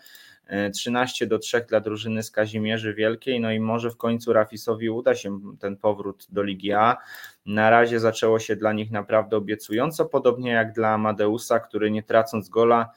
13 0.73 1.27
do 1.27 1.39
3 1.39 1.65
dla 1.69 1.79
drużyny 1.79 2.23
z 2.23 2.31
Kazimierzy 2.31 2.93
Wielkiej, 2.93 3.39
no 3.39 3.51
i 3.51 3.59
może 3.59 3.91
w 3.91 3.97
końcu 3.97 4.33
Rafisowi 4.33 4.89
uda 4.89 5.15
się 5.15 5.39
ten 5.59 5.77
powrót 5.77 6.27
do 6.29 6.43
Ligi 6.43 6.73
A. 6.73 6.97
Na 7.45 7.69
razie 7.69 7.99
zaczęło 7.99 8.39
się 8.39 8.55
dla 8.55 8.73
nich 8.73 8.91
naprawdę 8.91 9.37
obiecująco, 9.37 10.05
podobnie 10.05 10.51
jak 10.51 10.73
dla 10.73 10.89
Amadeusa, 10.89 11.59
który 11.59 11.91
nie 11.91 12.03
tracąc 12.03 12.49
gola, 12.49 12.91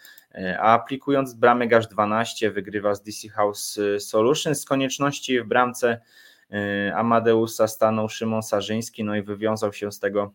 a 0.58 0.74
aplikując 0.74 1.34
bramek 1.34 1.72
aż 1.72 1.86
12 1.86 2.50
wygrywa 2.50 2.94
z 2.94 3.02
DC 3.02 3.28
House 3.28 3.80
Solutions 3.98 4.60
z 4.60 4.64
konieczności 4.64 5.40
w 5.40 5.46
bramce 5.46 5.88
E, 5.90 6.00
Amadeusa 6.94 7.68
stanął 7.68 8.08
Szymon 8.08 8.42
Sarzyński, 8.42 9.04
no 9.04 9.16
i 9.16 9.22
wywiązał 9.22 9.72
się 9.72 9.92
z 9.92 9.98
tego 9.98 10.34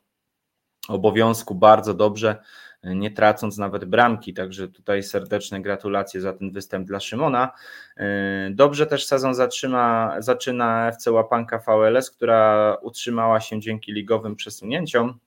obowiązku 0.87 1.55
bardzo 1.55 1.93
dobrze, 1.93 2.41
e, 2.83 2.95
nie 2.95 3.11
tracąc 3.11 3.57
nawet 3.57 3.85
bramki, 3.85 4.33
także 4.33 4.67
tutaj 4.67 5.03
serdeczne 5.03 5.61
gratulacje 5.61 6.21
za 6.21 6.33
ten 6.33 6.51
występ 6.51 6.87
dla 6.87 6.99
Szymona. 6.99 7.51
E, 7.97 8.49
dobrze 8.51 8.87
też 8.87 9.05
sezon 9.05 9.35
zatrzyma, 9.35 10.15
zaczyna 10.19 10.87
FC 10.87 11.11
Łapanka 11.11 11.59
VLS, 11.67 12.11
która 12.11 12.73
utrzymała 12.81 13.39
się 13.39 13.59
dzięki 13.59 13.93
ligowym 13.93 14.35
przesunięciom. 14.35 15.19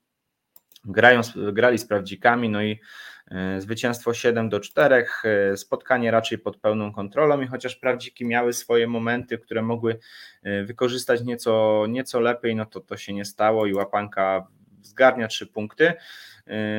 Grają, 0.84 1.20
grali 1.52 1.78
z 1.78 1.84
prawdzikami, 1.84 2.48
no 2.48 2.62
i 2.62 2.72
E, 2.72 3.17
zwycięstwo 3.58 4.14
7 4.14 4.48
do 4.48 4.60
4, 4.60 5.06
e, 5.24 5.56
spotkanie 5.56 6.10
raczej 6.10 6.38
pod 6.38 6.56
pełną 6.56 6.92
kontrolą 6.92 7.40
i 7.40 7.46
chociaż 7.46 7.76
prawdziki 7.76 8.24
miały 8.24 8.52
swoje 8.52 8.86
momenty, 8.86 9.38
które 9.38 9.62
mogły 9.62 9.98
e, 10.42 10.64
wykorzystać 10.64 11.22
nieco, 11.22 11.84
nieco 11.88 12.20
lepiej, 12.20 12.56
no 12.56 12.66
to 12.66 12.80
to 12.80 12.96
się 12.96 13.12
nie 13.12 13.24
stało 13.24 13.66
i 13.66 13.74
łapanka 13.74 14.46
zgarnia 14.82 15.28
trzy 15.28 15.46
punkty. 15.46 15.92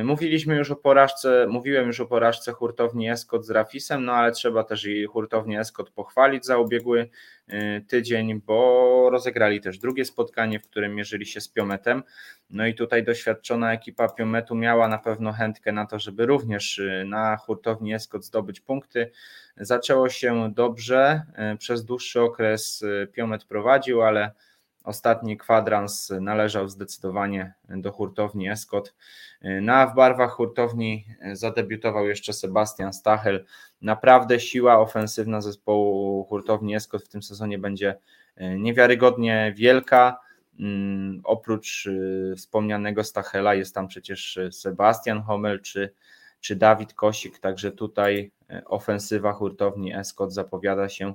Y, 0.00 0.04
mówiliśmy 0.04 0.56
już 0.56 0.70
o 0.70 0.76
porażce, 0.76 1.46
mówiłem 1.48 1.86
już 1.86 2.00
o 2.00 2.06
porażce 2.06 2.52
hurtowni 2.52 3.10
Eskot 3.10 3.46
z 3.46 3.50
Rafisem, 3.50 4.04
no 4.04 4.12
ale 4.12 4.32
trzeba 4.32 4.64
też 4.64 4.84
i 4.84 5.04
hurtownię 5.04 5.60
Eskot 5.60 5.90
pochwalić 5.90 6.46
za 6.46 6.58
ubiegły 6.58 7.08
y, 7.48 7.84
tydzień, 7.88 8.40
bo 8.46 9.08
rozegrali 9.10 9.60
też 9.60 9.78
drugie 9.78 10.04
spotkanie, 10.04 10.60
w 10.60 10.62
którym 10.62 10.94
mierzyli 10.94 11.26
się 11.26 11.40
z 11.40 11.48
Piometem. 11.48 12.02
No 12.50 12.66
i 12.66 12.74
tutaj 12.74 13.04
doświadczona 13.04 13.72
ekipa 13.72 14.08
Piometu 14.08 14.54
miała 14.54 14.88
na 14.88 14.98
pewno 14.98 15.32
chętkę 15.32 15.72
na 15.72 15.86
to, 15.86 15.98
żeby 15.98 16.26
również 16.26 16.78
y, 16.78 17.04
na 17.06 17.36
hurtowni 17.36 17.94
Eskot 17.94 18.24
zdobyć 18.24 18.60
punkty. 18.60 19.10
Zaczęło 19.56 20.08
się 20.08 20.52
dobrze, 20.54 21.22
przez 21.58 21.84
dłuższy 21.84 22.20
okres 22.20 22.84
Piomet 23.12 23.44
prowadził, 23.44 24.02
ale 24.02 24.30
Ostatni 24.84 25.36
kwadrans 25.36 26.12
należał 26.20 26.68
zdecydowanie 26.68 27.52
do 27.68 27.92
hurtowni 27.92 28.50
Escot. 28.50 28.94
Na 29.42 29.86
w 29.86 29.94
barwach 29.94 30.30
hurtowni 30.30 31.04
zadebiutował 31.32 32.06
jeszcze 32.06 32.32
Sebastian 32.32 32.92
Stachel. 32.92 33.44
Naprawdę 33.82 34.40
siła 34.40 34.78
ofensywna 34.78 35.40
zespołu 35.40 36.24
hurtowni 36.24 36.74
Escot 36.74 37.04
w 37.04 37.08
tym 37.08 37.22
sezonie 37.22 37.58
będzie 37.58 37.98
niewiarygodnie 38.40 39.54
wielka. 39.56 40.20
Mm, 40.60 41.20
oprócz 41.24 41.86
y, 41.86 42.34
wspomnianego 42.36 43.04
Stachela 43.04 43.54
jest 43.54 43.74
tam 43.74 43.88
przecież 43.88 44.38
Sebastian 44.50 45.22
Homel 45.22 45.60
czy, 45.60 45.94
czy 46.40 46.56
Dawid 46.56 46.94
Kosik, 46.94 47.38
także 47.38 47.72
tutaj 47.72 48.30
y, 48.52 48.64
ofensywa 48.64 49.32
hurtowni 49.32 49.94
Escot 49.94 50.32
zapowiada 50.32 50.88
się 50.88 51.14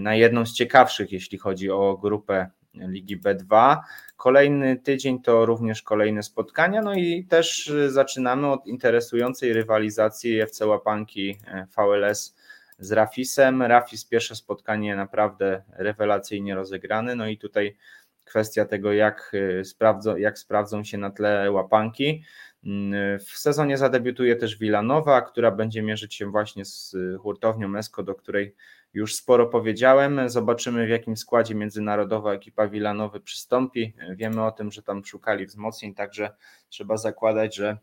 na 0.00 0.14
jedną 0.14 0.46
z 0.46 0.52
ciekawszych, 0.52 1.12
jeśli 1.12 1.38
chodzi 1.38 1.70
o 1.70 1.98
grupę 2.02 2.50
Ligi 2.74 3.20
B2. 3.20 3.76
Kolejny 4.16 4.76
tydzień 4.76 5.22
to 5.22 5.46
również 5.46 5.82
kolejne 5.82 6.22
spotkania, 6.22 6.82
no 6.82 6.94
i 6.94 7.24
też 7.24 7.72
zaczynamy 7.88 8.46
od 8.46 8.66
interesującej 8.66 9.52
rywalizacji 9.52 10.40
FC 10.40 10.66
Łapanki 10.66 11.38
e, 11.46 11.66
VLS 11.76 12.36
z 12.78 12.92
Rafisem. 12.92 13.62
Rafis 13.62 14.04
pierwsze 14.04 14.34
spotkanie 14.34 14.96
naprawdę 14.96 15.62
rewelacyjnie 15.70 16.54
rozegrane, 16.54 17.14
no 17.14 17.26
i 17.26 17.38
tutaj 17.38 17.76
kwestia 18.24 18.64
tego, 18.64 18.92
jak 18.92 19.32
sprawdzą, 19.64 20.16
jak 20.16 20.38
sprawdzą 20.38 20.84
się 20.84 20.98
na 20.98 21.10
tle 21.10 21.50
łapanki. 21.50 22.22
Mm, 22.64 23.18
w 23.18 23.28
sezonie 23.30 23.78
zadebiutuje 23.78 24.36
też 24.36 24.58
Villanova, 24.58 25.22
która 25.22 25.50
będzie 25.50 25.82
mierzyć 25.82 26.14
się 26.14 26.30
właśnie 26.30 26.64
z 26.64 26.96
hurtownią 27.20 27.68
Mesko, 27.68 28.02
do 28.02 28.14
której 28.14 28.54
już 28.94 29.14
sporo 29.14 29.46
powiedziałem. 29.46 30.28
Zobaczymy, 30.28 30.86
w 30.86 30.88
jakim 30.88 31.16
składzie 31.16 31.54
międzynarodowa 31.54 32.32
ekipa 32.32 32.68
Villanowy 32.68 33.20
przystąpi. 33.20 33.94
Wiemy 34.10 34.44
o 34.44 34.50
tym, 34.50 34.72
że 34.72 34.82
tam 34.82 35.04
szukali 35.04 35.46
wzmocnień, 35.46 35.94
także 35.94 36.30
trzeba 36.68 36.96
zakładać, 36.96 37.56
że 37.56 37.76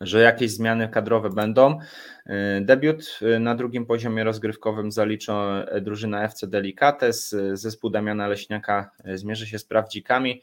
że 0.00 0.20
jakieś 0.20 0.50
zmiany 0.50 0.88
kadrowe 0.88 1.30
będą. 1.30 1.78
Debiut 2.60 3.20
na 3.40 3.54
drugim 3.54 3.86
poziomie 3.86 4.24
rozgrywkowym 4.24 4.92
zaliczą 4.92 5.62
drużyna 5.80 6.24
FC 6.24 6.46
Delicates. 6.46 7.36
Zespół 7.52 7.90
Damiana 7.90 8.28
Leśniaka 8.28 8.90
zmierzy 9.14 9.46
się 9.46 9.58
z 9.58 9.64
prawdzikami. 9.64 10.42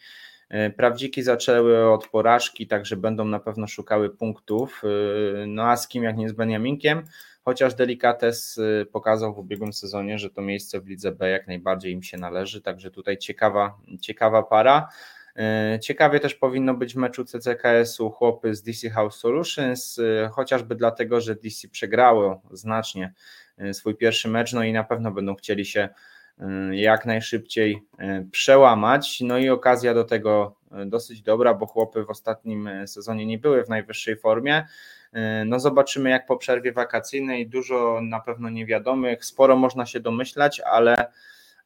Prawdziki 0.77 1.23
zaczęły 1.23 1.91
od 1.91 2.07
porażki, 2.07 2.67
także 2.67 2.95
będą 2.95 3.25
na 3.25 3.39
pewno 3.39 3.67
szukały 3.67 4.09
punktów. 4.09 4.81
No 5.47 5.63
a 5.63 5.77
z 5.77 5.87
kim 5.87 6.03
jak 6.03 6.17
nie 6.17 6.29
z 6.29 6.33
Beniaminkiem? 6.33 7.03
Chociaż 7.47 7.75
Delicates 7.75 8.57
y, 8.57 8.85
pokazał 8.91 9.33
w 9.33 9.39
ubiegłym 9.39 9.73
sezonie, 9.73 10.19
że 10.19 10.29
to 10.29 10.41
miejsce 10.41 10.81
w 10.81 10.87
lidze 10.87 11.11
B 11.11 11.29
jak 11.29 11.47
najbardziej 11.47 11.93
im 11.93 12.03
się 12.03 12.17
należy, 12.17 12.61
także 12.61 12.91
tutaj 12.91 13.17
ciekawa, 13.17 13.77
ciekawa 14.01 14.43
para. 14.43 14.89
Y, 15.75 15.79
ciekawie 15.79 16.19
też 16.19 16.35
powinno 16.35 16.73
być 16.73 16.93
w 16.93 16.97
meczu 16.97 17.25
CCKS-u 17.25 18.09
chłopy 18.09 18.55
z 18.55 18.63
DC 18.63 18.89
House 18.89 19.19
Solutions, 19.19 19.97
y, 19.97 20.29
chociażby 20.31 20.75
dlatego, 20.75 21.21
że 21.21 21.35
DC 21.35 21.67
przegrało 21.67 22.41
znacznie 22.51 23.13
swój 23.73 23.95
pierwszy 23.95 24.27
mecz, 24.27 24.53
no 24.53 24.63
i 24.63 24.73
na 24.73 24.83
pewno 24.83 25.11
będą 25.11 25.35
chcieli 25.35 25.65
się 25.65 25.89
jak 26.71 27.05
najszybciej 27.05 27.83
przełamać. 28.31 29.21
No 29.21 29.37
i 29.37 29.49
okazja 29.49 29.93
do 29.93 30.03
tego 30.03 30.56
dosyć 30.85 31.21
dobra, 31.21 31.53
bo 31.53 31.65
chłopy 31.65 32.05
w 32.05 32.09
ostatnim 32.09 32.69
sezonie 32.85 33.25
nie 33.25 33.37
były 33.37 33.63
w 33.63 33.69
najwyższej 33.69 34.17
formie. 34.17 34.65
E, 35.13 35.45
no 35.45 35.59
zobaczymy 35.59 36.09
jak 36.09 36.25
po 36.25 36.37
przerwie 36.37 36.71
wakacyjnej, 36.71 37.47
dużo 37.47 37.99
na 38.01 38.19
pewno 38.19 38.49
niewiadomych, 38.49 39.25
sporo 39.25 39.55
można 39.55 39.85
się 39.85 39.99
domyślać, 39.99 40.59
ale, 40.59 41.11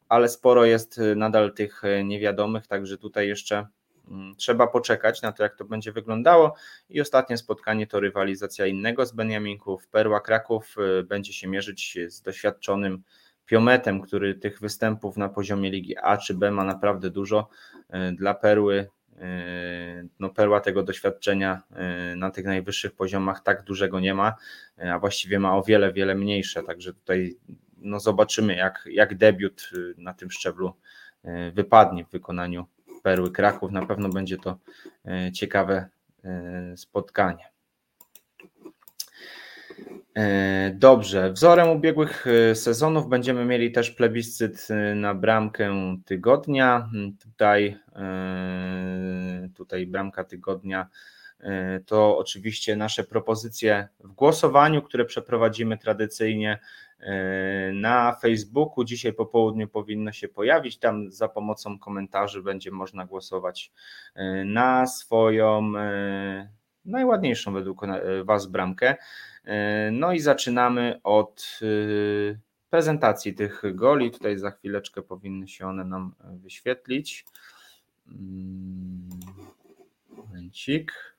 ale 0.10 0.29
sporo 0.29 0.65
jest 0.65 1.00
e, 1.00 1.15
nadal 1.15 1.53
tych 1.53 1.84
e, 1.84 2.03
niewiadomych, 2.03 2.67
także 2.67 2.98
tutaj 2.98 3.27
jeszcze 3.27 3.67
mm, 4.08 4.36
trzeba 4.36 4.67
poczekać 4.67 5.22
na 5.22 5.31
to, 5.31 5.43
jak 5.43 5.55
to 5.55 5.65
będzie 5.65 5.91
wyglądało. 5.91 6.55
I 6.89 7.01
ostatnie 7.01 7.38
spotkanie 7.38 7.88
to 7.88 8.00
rywalizacja 8.00 8.65
innego 8.65 9.05
z 9.05 9.12
Beniaminków. 9.12 9.88
Perła 9.88 10.22
Kraków 10.22 10.75
będzie 11.03 11.34
się 11.34 11.48
mierzyć 11.48 11.98
z 12.08 12.22
doświadczonym 12.22 13.03
Piometem, 13.51 14.01
który 14.01 14.36
tych 14.36 14.60
występów 14.60 15.17
na 15.17 15.29
poziomie 15.29 15.72
Ligi 15.72 15.98
A 15.98 16.17
czy 16.17 16.34
B 16.34 16.51
ma 16.51 16.63
naprawdę 16.63 17.10
dużo. 17.10 17.50
Dla 18.13 18.34
Perły 18.34 18.88
Yy, 19.22 20.10
no 20.20 20.29
perła 20.29 20.60
tego 20.60 20.84
doświadczenia 20.84 21.62
yy, 22.10 22.15
na 22.15 22.31
tych 22.31 22.46
najwyższych 22.46 22.91
poziomach 22.91 23.43
tak 23.43 23.63
dużego 23.63 24.00
nie 24.00 24.13
ma, 24.13 24.36
a 24.77 25.00
właściwie 25.00 25.39
ma 25.39 25.58
o 25.58 25.63
wiele, 25.63 25.93
wiele 25.93 26.15
mniejsze, 26.15 26.63
także 26.63 26.93
tutaj 26.93 27.36
no 27.77 28.00
zobaczymy 28.00 28.55
jak, 28.55 28.84
jak 28.91 29.17
debiut 29.17 29.70
na 29.98 30.13
tym 30.13 30.31
szczeblu 30.31 30.74
wypadnie 31.53 32.05
w 32.05 32.12
wykonaniu 32.12 32.65
Perły 33.03 33.31
Kraków. 33.31 33.72
Na 33.72 33.86
pewno 33.86 34.10
będzie 34.10 34.38
to 34.38 34.58
ciekawe 35.34 35.89
spotkanie. 36.75 37.51
E, 40.15 40.71
dobrze, 40.75 41.31
wzorem 41.31 41.69
ubiegłych 41.69 42.27
e, 42.27 42.55
sezonów 42.55 43.09
będziemy 43.09 43.45
mieli 43.45 43.71
też 43.71 43.91
plebiscyt 43.91 44.67
e, 44.69 44.95
na 44.95 45.13
bramkę 45.13 45.97
tygodnia. 46.05 46.89
Hmm, 46.91 47.17
tutaj, 47.17 47.77
tutaj 49.55 49.87
bramka 49.87 50.23
tygodnia 50.23 50.87
to 51.85 52.17
oczywiście 52.17 52.75
nasze 52.75 53.03
propozycje 53.03 53.87
w 53.99 54.11
głosowaniu, 54.11 54.81
które 54.81 55.05
przeprowadzimy 55.05 55.77
tradycyjnie 55.77 56.59
na 57.73 58.15
Facebooku. 58.21 58.83
Dzisiaj 58.83 59.13
po 59.13 59.25
południu 59.25 59.67
powinno 59.67 60.11
się 60.11 60.27
pojawić. 60.27 60.79
Tam 60.79 61.11
za 61.11 61.27
pomocą 61.27 61.79
komentarzy 61.79 62.41
będzie 62.41 62.71
można 62.71 63.05
głosować 63.05 63.71
na 64.45 64.87
swoją 64.87 65.73
najładniejszą 66.85 67.53
według 67.53 67.81
Was 68.24 68.46
bramkę. 68.46 68.96
E, 69.44 69.91
no 69.91 70.13
i 70.13 70.20
zaczynamy 70.20 71.00
od 71.03 71.59
e, 71.61 71.65
prezentacji 72.70 73.33
tych 73.33 73.61
goli. 73.75 74.11
Tutaj 74.11 74.37
za 74.37 74.51
chwileczkę 74.51 75.01
powinny 75.01 75.48
się 75.48 75.67
one 75.67 75.85
nam 75.85 76.15
wyświetlić. 76.22 77.25
Mm, 78.07 79.09
momencik. 80.09 81.11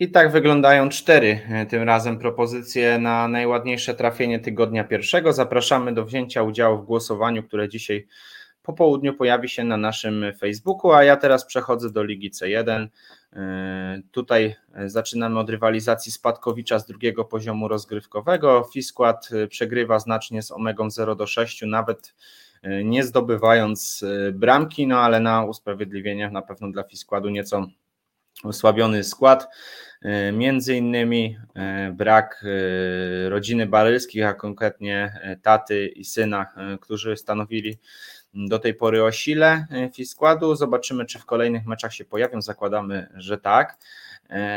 I 0.00 0.10
tak 0.10 0.32
wyglądają 0.32 0.88
cztery 0.88 1.40
e, 1.48 1.66
tym 1.66 1.82
razem 1.82 2.18
propozycje 2.18 2.98
na 2.98 3.28
najładniejsze 3.28 3.94
trafienie 3.94 4.40
tygodnia 4.40 4.84
pierwszego. 4.84 5.32
Zapraszamy 5.32 5.94
do 5.94 6.04
wzięcia 6.04 6.42
udziału 6.42 6.78
w 6.78 6.84
głosowaniu, 6.84 7.42
które 7.42 7.68
dzisiaj 7.68 8.06
po 8.62 8.72
południu 8.72 9.14
pojawi 9.14 9.48
się 9.48 9.64
na 9.64 9.76
naszym 9.76 10.24
Facebooku, 10.38 10.92
a 10.92 11.04
ja 11.04 11.16
teraz 11.16 11.44
przechodzę 11.44 11.90
do 11.90 12.02
Ligi 12.02 12.30
C1. 12.30 12.86
E, 13.32 14.02
tutaj 14.10 14.54
zaczynamy 14.86 15.38
od 15.38 15.50
rywalizacji 15.50 16.12
Spadkowicza 16.12 16.78
z 16.78 16.86
drugiego 16.86 17.24
poziomu 17.24 17.68
rozgrywkowego. 17.68 18.68
Fiskład 18.72 19.28
e, 19.32 19.46
przegrywa 19.46 19.98
znacznie 19.98 20.42
z 20.42 20.52
Omegą 20.52 20.90
0 20.90 21.14
do 21.14 21.26
6, 21.26 21.62
nawet 21.66 22.14
nie 22.84 23.04
zdobywając 23.04 24.04
bramki, 24.32 24.86
no 24.86 24.98
ale 24.98 25.20
na 25.20 25.44
usprawiedliwienie 25.44 26.30
na 26.30 26.42
pewno 26.42 26.70
dla 26.70 26.82
Fiskładu 26.82 27.28
nieco 27.28 27.66
osłabiony 28.44 29.04
skład. 29.04 29.48
E, 30.02 30.32
między 30.32 30.76
innymi 30.76 31.38
e, 31.54 31.92
brak 31.92 32.44
e, 32.44 33.28
rodziny 33.28 33.66
barylskich, 33.66 34.26
a 34.26 34.34
konkretnie 34.34 35.20
taty 35.42 35.86
i 35.86 36.04
syna, 36.04 36.46
którzy 36.80 37.16
stanowili 37.16 37.78
do 38.34 38.58
tej 38.58 38.74
pory 38.74 39.04
o 39.04 39.12
sile 39.12 39.66
składu. 40.04 40.54
Zobaczymy, 40.54 41.06
czy 41.06 41.18
w 41.18 41.26
kolejnych 41.26 41.66
meczach 41.66 41.94
się 41.94 42.04
pojawią. 42.04 42.42
Zakładamy, 42.42 43.08
że 43.14 43.38
tak. 43.38 43.78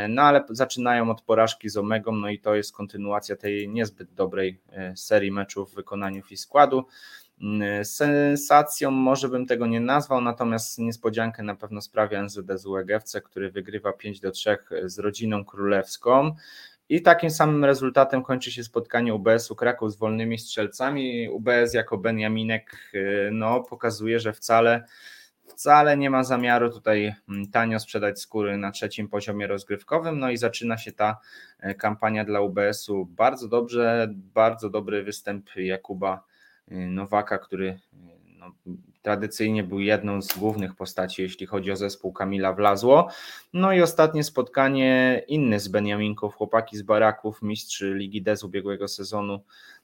No 0.08 0.22
ale 0.22 0.44
zaczynają 0.50 1.10
od 1.10 1.22
porażki 1.22 1.68
z 1.68 1.76
Omegą, 1.76 2.12
no 2.12 2.28
i 2.28 2.38
to 2.38 2.54
jest 2.54 2.72
kontynuacja 2.72 3.36
tej 3.36 3.68
niezbyt 3.68 4.14
dobrej 4.14 4.60
serii 4.94 5.32
meczów 5.32 5.72
w 5.72 5.74
wykonaniu 5.74 6.22
składu. 6.36 6.86
Sensacją 7.82 8.90
może 8.90 9.28
bym 9.28 9.46
tego 9.46 9.66
nie 9.66 9.80
nazwał, 9.80 10.20
natomiast 10.20 10.78
niespodziankę 10.78 11.42
na 11.42 11.54
pewno 11.54 11.80
sprawia 11.80 12.22
NZD 12.22 12.58
z 12.58 12.66
UEGFC, 12.66 13.20
który 13.20 13.50
wygrywa 13.50 13.92
5 13.92 14.20
do 14.20 14.30
3 14.30 14.58
z 14.84 14.98
rodziną 14.98 15.44
królewską. 15.44 16.34
I 16.88 17.02
takim 17.02 17.30
samym 17.30 17.64
rezultatem 17.64 18.22
kończy 18.22 18.52
się 18.52 18.64
spotkanie 18.64 19.14
UBS-u 19.14 19.56
Kraków 19.56 19.92
z 19.92 19.96
wolnymi 19.96 20.38
strzelcami. 20.38 21.28
UBS 21.28 21.74
jako 21.74 21.98
Benjaminek 21.98 22.90
y, 22.94 23.30
no, 23.32 23.60
pokazuje, 23.60 24.20
że 24.20 24.32
wcale, 24.32 24.84
wcale 25.46 25.96
nie 25.96 26.10
ma 26.10 26.24
zamiaru 26.24 26.70
tutaj 26.70 27.14
mm, 27.28 27.50
tanio 27.50 27.80
sprzedać 27.80 28.20
skóry 28.20 28.56
na 28.56 28.70
trzecim 28.70 29.08
poziomie 29.08 29.46
rozgrywkowym. 29.46 30.18
No 30.18 30.30
i 30.30 30.36
zaczyna 30.36 30.78
się 30.78 30.92
ta 30.92 31.18
e, 31.60 31.74
kampania 31.74 32.24
dla 32.24 32.40
UBS-u 32.40 33.06
bardzo 33.06 33.48
dobrze. 33.48 34.08
Bardzo 34.14 34.70
dobry 34.70 35.02
występ 35.02 35.50
Jakuba 35.56 36.24
Nowaka, 36.70 37.38
który 37.38 37.80
no, 38.38 38.52
tradycyjnie 39.04 39.64
był 39.64 39.80
jedną 39.80 40.22
z 40.22 40.38
głównych 40.38 40.74
postaci, 40.74 41.22
jeśli 41.22 41.46
chodzi 41.46 41.72
o 41.72 41.76
zespół 41.76 42.12
Kamila 42.12 42.52
Wlazło. 42.52 43.08
No 43.52 43.72
i 43.72 43.82
ostatnie 43.82 44.24
spotkanie 44.24 45.22
inny 45.28 45.60
z 45.60 45.68
Beniaminków, 45.68 46.34
chłopaki 46.34 46.76
z 46.76 46.82
Baraków, 46.82 47.42
mistrzy 47.42 47.94
Ligi 47.94 48.22
D 48.22 48.36
z 48.36 48.44
ubiegłego 48.44 48.88
sezonu. 48.88 49.40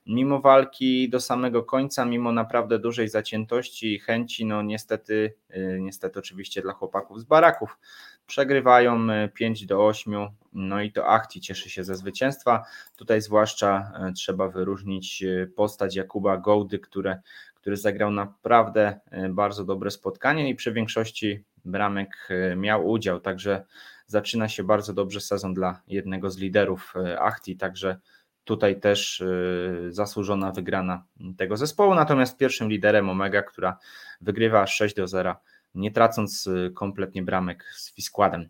Mimo 0.06 0.40
walki 0.40 1.09
do 1.09 1.20
samego 1.20 1.62
końca, 1.62 2.04
mimo 2.04 2.33
naprawdę 2.33 2.78
dużej 2.78 3.09
zaciętości 3.09 3.94
i 3.94 3.98
chęci, 3.98 4.46
no 4.46 4.62
niestety, 4.62 5.35
y, 5.50 5.78
niestety 5.80 6.18
oczywiście 6.18 6.62
dla 6.62 6.72
chłopaków 6.72 7.20
z 7.20 7.24
Baraków, 7.24 7.78
przegrywają 8.26 9.06
5 9.35 9.62
y, 9.62 9.66
do 9.66 9.87
8, 9.87 10.28
no 10.52 10.83
i 10.83 10.92
to 10.92 11.06
Achti 11.06 11.40
cieszy 11.40 11.70
się 11.70 11.85
ze 11.85 11.94
zwycięstwa. 11.94 12.64
Tutaj 12.96 13.20
zwłaszcza 13.20 13.92
y, 14.11 14.12
trzeba 14.12 14.48
wyróżnić 14.48 15.24
postać 15.56 15.96
Jakuba 15.96 16.37
Gołdy, 16.37 16.78
które 16.78 17.20
który 17.61 17.77
zagrał 17.77 18.11
naprawdę 18.11 19.01
e, 19.11 19.29
bardzo 19.29 19.64
dobre 19.64 19.90
spotkanie 19.90 20.49
i 20.49 20.55
przy 20.55 20.73
większości 20.73 21.44
bramek 21.64 22.29
e, 22.31 22.57
miał 22.57 22.88
udział, 22.88 23.20
także 23.20 23.64
zaczyna 24.07 24.49
się 24.49 24.64
bardzo 24.64 24.92
dobrze 24.92 25.20
sezon 25.20 25.55
dla 25.55 25.83
jednego 25.87 26.31
z 26.31 26.38
liderów 26.38 26.94
e, 26.96 27.20
Achti, 27.20 27.57
także 27.57 27.96
tutaj 28.44 28.81
też 28.81 29.23
zasłużona 29.88 30.53
wygrana 30.53 31.05
tego 31.37 31.57
zespołu, 31.57 31.94
natomiast 31.94 32.38
pierwszym 32.38 32.68
liderem 32.68 33.11
Omega, 33.11 33.42
która 33.42 33.79
wygrywa 34.20 34.66
6 34.66 34.94
do 34.94 35.07
0, 35.07 35.37
nie 35.75 35.90
tracąc 35.90 36.49
kompletnie 36.75 37.23
bramek 37.23 37.64
z 37.75 37.94
Fiskładem. 37.94 38.49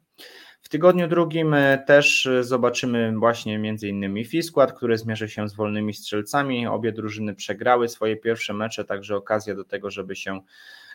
W 0.63 0.69
tygodniu 0.69 1.09
drugim 1.09 1.55
e, 1.55 1.79
też 1.79 2.27
e, 2.27 2.45
zobaczymy 2.45 3.13
właśnie 3.19 3.75
innymi 3.83 4.25
Fiskład, 4.25 4.73
który 4.73 4.99
zmierzy 4.99 5.29
się 5.29 5.49
z 5.49 5.55
wolnymi 5.55 5.95
strzelcami. 5.95 6.67
Obie 6.67 6.93
drużyny 6.93 7.35
przegrały 7.35 7.89
swoje 7.89 8.17
pierwsze 8.17 8.55
mecze, 8.55 8.85
także 8.85 9.17
okazja 9.17 9.55
do 9.55 9.65
tego, 9.65 9.91
żeby 9.91 10.17
się 10.17 10.41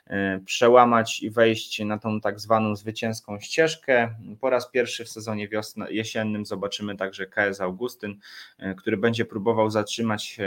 e, 0.08 0.39
przełamać 0.45 1.23
i 1.23 1.30
wejść 1.30 1.80
na 1.80 1.97
tą 1.99 2.21
tak 2.21 2.39
zwaną 2.39 2.75
zwycięską 2.75 3.39
ścieżkę. 3.39 4.15
Po 4.41 4.49
raz 4.49 4.71
pierwszy 4.71 5.06
w 5.06 5.10
sezonie 5.10 5.47
wiosna, 5.47 5.89
jesiennym 5.89 6.45
zobaczymy 6.45 6.95
także 6.95 7.25
KS 7.25 7.62
Augustyn, 7.62 8.15
który 8.78 8.97
będzie 8.97 9.25
próbował 9.25 9.69
zatrzymać 9.69 10.38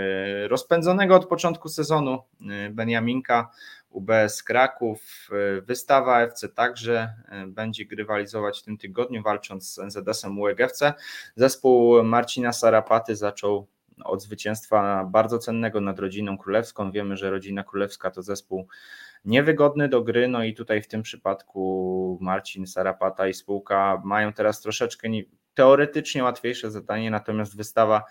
rozpędzonego 0.48 1.16
od 1.16 1.26
początku 1.26 1.68
sezonu 1.68 2.22
Beniaminka 2.70 3.50
UBS 3.90 4.42
Kraków, 4.42 5.28
y, 5.58 5.62
wystawa 5.62 6.20
FC 6.20 6.48
także 6.48 7.14
y, 7.44 7.46
będzie 7.46 7.84
rywalizować 7.96 8.60
w 8.60 8.62
tym 8.62 8.78
tygodniu, 8.78 9.22
walcząc 9.22 9.74
z 9.74 9.78
NZS-em 9.78 10.38
UEGFC. 10.38 10.92
Zespół 11.36 12.04
Marcina 12.04 12.52
Sarapaty 12.52 13.16
zaczął 13.16 13.66
od 14.04 14.22
zwycięstwa 14.22 15.04
bardzo 15.04 15.38
cennego 15.38 15.80
nad 15.80 15.98
rodziną 15.98 16.38
królewską. 16.38 16.90
Wiemy, 16.90 17.16
że 17.16 17.30
rodzina 17.30 17.64
królewska 17.64 18.10
to 18.10 18.22
zespół 18.22 18.68
niewygodny 19.24 19.88
do 19.88 20.02
gry, 20.02 20.28
no 20.28 20.44
i 20.44 20.54
tutaj 20.54 20.82
w 20.82 20.88
tym 20.88 21.02
przypadku 21.02 22.18
Marcin 22.20 22.66
Sarapata 22.66 23.28
i 23.28 23.34
spółka 23.34 24.02
mają 24.04 24.32
teraz 24.32 24.60
troszeczkę 24.60 25.08
teoretycznie 25.54 26.24
łatwiejsze 26.24 26.70
zadanie, 26.70 27.10
natomiast 27.10 27.56
wystawa 27.56 28.04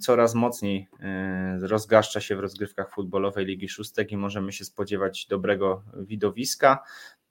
coraz 0.00 0.34
mocniej 0.34 0.88
e, 1.00 1.58
rozgaszcza 1.62 2.20
się 2.20 2.36
w 2.36 2.40
rozgrywkach 2.40 2.90
futbolowej 2.90 3.46
Ligi 3.46 3.68
Szóstek 3.68 4.12
i 4.12 4.16
możemy 4.16 4.52
się 4.52 4.64
spodziewać 4.64 5.26
dobrego 5.26 5.82
widowiska. 5.96 6.84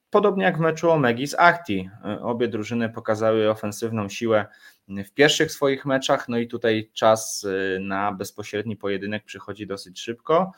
Podobnie 0.09 0.43
jak 0.43 0.57
w 0.57 0.59
meczu 0.59 0.91
Omegi 0.91 1.27
z 1.27 1.35
Achti. 1.35 1.89
E, 2.05 2.21
obie 2.21 2.47
drużyny 2.47 2.89
pokazały 2.89 3.49
ofensywną 3.49 4.09
siłę 4.09 4.45
w 4.87 5.11
pierwszych 5.11 5.51
swoich 5.51 5.85
meczach, 5.85 6.29
no 6.29 6.37
i 6.37 6.47
tutaj 6.47 6.89
czas 6.93 7.45
e, 7.75 7.79
na 7.79 8.11
bezpośredni 8.11 8.77
pojedynek 8.77 9.23
przychodzi 9.25 9.67
dosyć 9.67 9.99
szybko. 9.99 10.51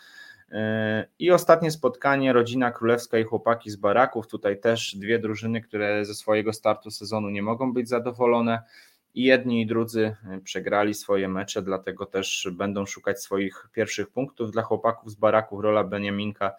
I 1.20 1.32
ostatnie 1.32 1.72
spotkanie, 1.72 2.34
rodzina 2.34 2.72
królewska 2.72 3.20
i 3.20 3.24
chłopaki 3.24 3.70
z 3.70 3.76
baraków. 3.76 4.28
Tutaj 4.28 4.60
też 4.60 4.96
dwie 4.96 5.20
drużyny, 5.20 5.62
które 5.62 6.06
ze 6.06 6.16
swojego 6.16 6.54
startu 6.54 6.92
sezonu 6.92 7.30
nie 7.30 7.42
mogą 7.42 7.74
być 7.74 7.90
zadowolone 7.90 8.64
i 9.14 9.24
jedni 9.24 9.62
i 9.62 9.66
drudzy 9.66 10.16
e, 10.30 10.40
przegrali 10.44 10.94
swoje 10.94 11.28
mecze, 11.28 11.62
dlatego 11.62 12.06
też 12.06 12.48
będą 12.52 12.86
szukać 12.86 13.24
swoich 13.24 13.68
pierwszych 13.74 14.10
punktów. 14.10 14.52
Dla 14.52 14.62
chłopaków 14.62 15.12
z 15.12 15.16
baraków 15.16 15.62
rola 15.62 15.84
Beniaminka 15.84 16.52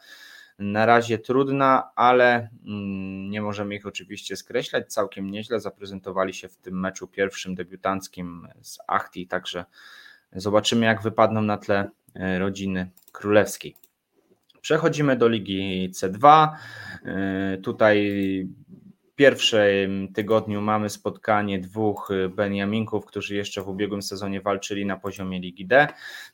na 0.58 0.86
razie 0.86 1.18
trudna, 1.18 1.90
ale 1.96 2.48
mm, 2.66 3.30
nie 3.30 3.42
możemy 3.42 3.74
ich 3.74 3.86
oczywiście 3.86 4.36
skreślać. 4.36 4.92
Całkiem 4.92 5.30
nieźle 5.30 5.60
zaprezentowali 5.60 6.34
się 6.34 6.48
w 6.48 6.56
tym 6.56 6.80
meczu 6.80 7.08
pierwszym 7.08 7.54
debiutanckim 7.54 8.48
z 8.62 8.78
Achti, 8.86 9.26
także 9.26 9.64
zobaczymy 10.32 10.86
jak 10.86 11.02
wypadną 11.02 11.42
na 11.42 11.56
tle 11.56 11.90
e, 12.14 12.38
rodziny 12.38 12.90
królewskiej. 13.12 13.76
Przechodzimy 14.60 15.16
do 15.16 15.28
Ligi 15.28 15.90
C2. 15.90 16.48
E, 17.04 17.58
tutaj 17.62 18.48
pierwszym 19.22 20.12
tygodniu 20.12 20.60
mamy 20.60 20.90
spotkanie 20.90 21.58
dwóch 21.58 22.10
y, 22.10 22.28
Beniaminków, 22.28 23.06
którzy 23.06 23.34
jeszcze 23.34 23.62
w 23.62 23.68
ubiegłym 23.68 24.02
sezonie 24.02 24.40
walczyli 24.40 24.86
na 24.86 24.96
poziomie 24.96 25.40
Ligi 25.40 25.66
D. 25.66 25.86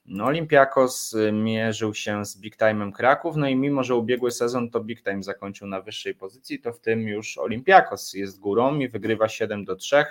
No, 0.07 0.24
Olympiakos 0.24 1.12
y, 1.12 1.33
mierzył 1.33 1.94
się 1.94 2.24
z 2.24 2.40
Big 2.40 2.57
Time'em 2.57 2.92
Kraków, 2.92 3.37
no 3.37 3.48
i 3.48 3.57
mimo, 3.57 3.85
że 3.85 3.94
ubiegły 3.94 4.31
sezon 4.31 4.70
to 4.70 4.81
Big 4.81 5.03
Time 5.03 5.22
zakończył 5.22 5.66
na 5.68 5.81
wyższej 5.81 6.14
pozycji, 6.14 6.61
to 6.61 6.72
w 6.72 6.81
tym 6.81 7.09
już 7.09 7.38
Olympiakos 7.38 8.14
jest 8.14 8.40
górą 8.40 8.79
i 8.79 8.88
wygrywa 8.88 9.29
7 9.29 9.64
do 9.64 9.77
3. 9.77 10.05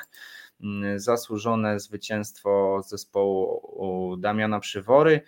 Mm, 0.64 1.00
zasłużone 1.00 1.80
zwycięstwo 1.80 2.82
zespołu 2.86 4.18
Damiana 4.18 4.60
Przywory. 4.60 5.16
Y, 5.16 5.22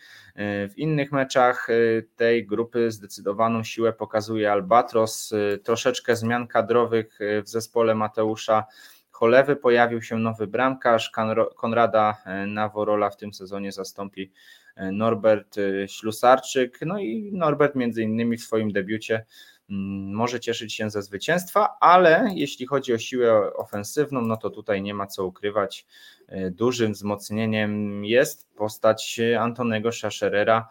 w 0.70 0.78
innych 0.78 1.12
meczach 1.12 1.70
y, 1.70 2.08
tej 2.16 2.46
grupy 2.48 2.92
zdecydowaną 2.92 3.64
siłę 3.64 3.94
pokazuje 3.94 4.52
Albatros. 4.52 5.32
Y, 5.32 5.60
troszeczkę 5.64 6.16
zmian 6.16 6.48
kadrowych 6.48 7.20
w 7.44 7.50
zespole 7.50 7.96
Mateusza 7.96 8.64
Cholewy. 9.12 9.56
Pojawił 9.56 10.02
się 10.02 10.18
nowy 10.18 10.48
bramkarz. 10.48 11.12
Konrada 11.56 12.18
Naworola 12.48 13.10
w 13.10 13.18
tym 13.18 13.34
sezonie 13.34 13.72
zastąpi 13.72 14.32
Norbert 14.92 15.56
Ślusarczyk. 15.88 16.80
No 16.86 17.00
i 17.00 17.32
Norbert 17.34 17.76
między 17.76 18.04
innymi 18.04 18.38
w 18.38 18.44
swoim 18.44 18.72
debiucie 18.72 19.26
może 19.70 20.40
cieszyć 20.40 20.74
się 20.74 20.90
ze 20.90 21.02
zwycięstwa, 21.02 21.78
ale 21.80 22.28
jeśli 22.34 22.68
chodzi 22.68 22.94
o 22.94 22.98
siłę 22.98 23.54
ofensywną, 23.54 24.22
no 24.22 24.38
to 24.38 24.50
tutaj 24.50 24.82
nie 24.82 24.94
ma 24.94 25.08
co 25.08 25.26
ukrywać. 25.26 25.86
E, 26.28 26.52
dużym 26.52 26.94
wzmocnieniem 26.94 28.06
jest 28.06 28.48
postać 28.56 29.20
Antonego 29.40 29.92
Szaszerera. 29.92 30.68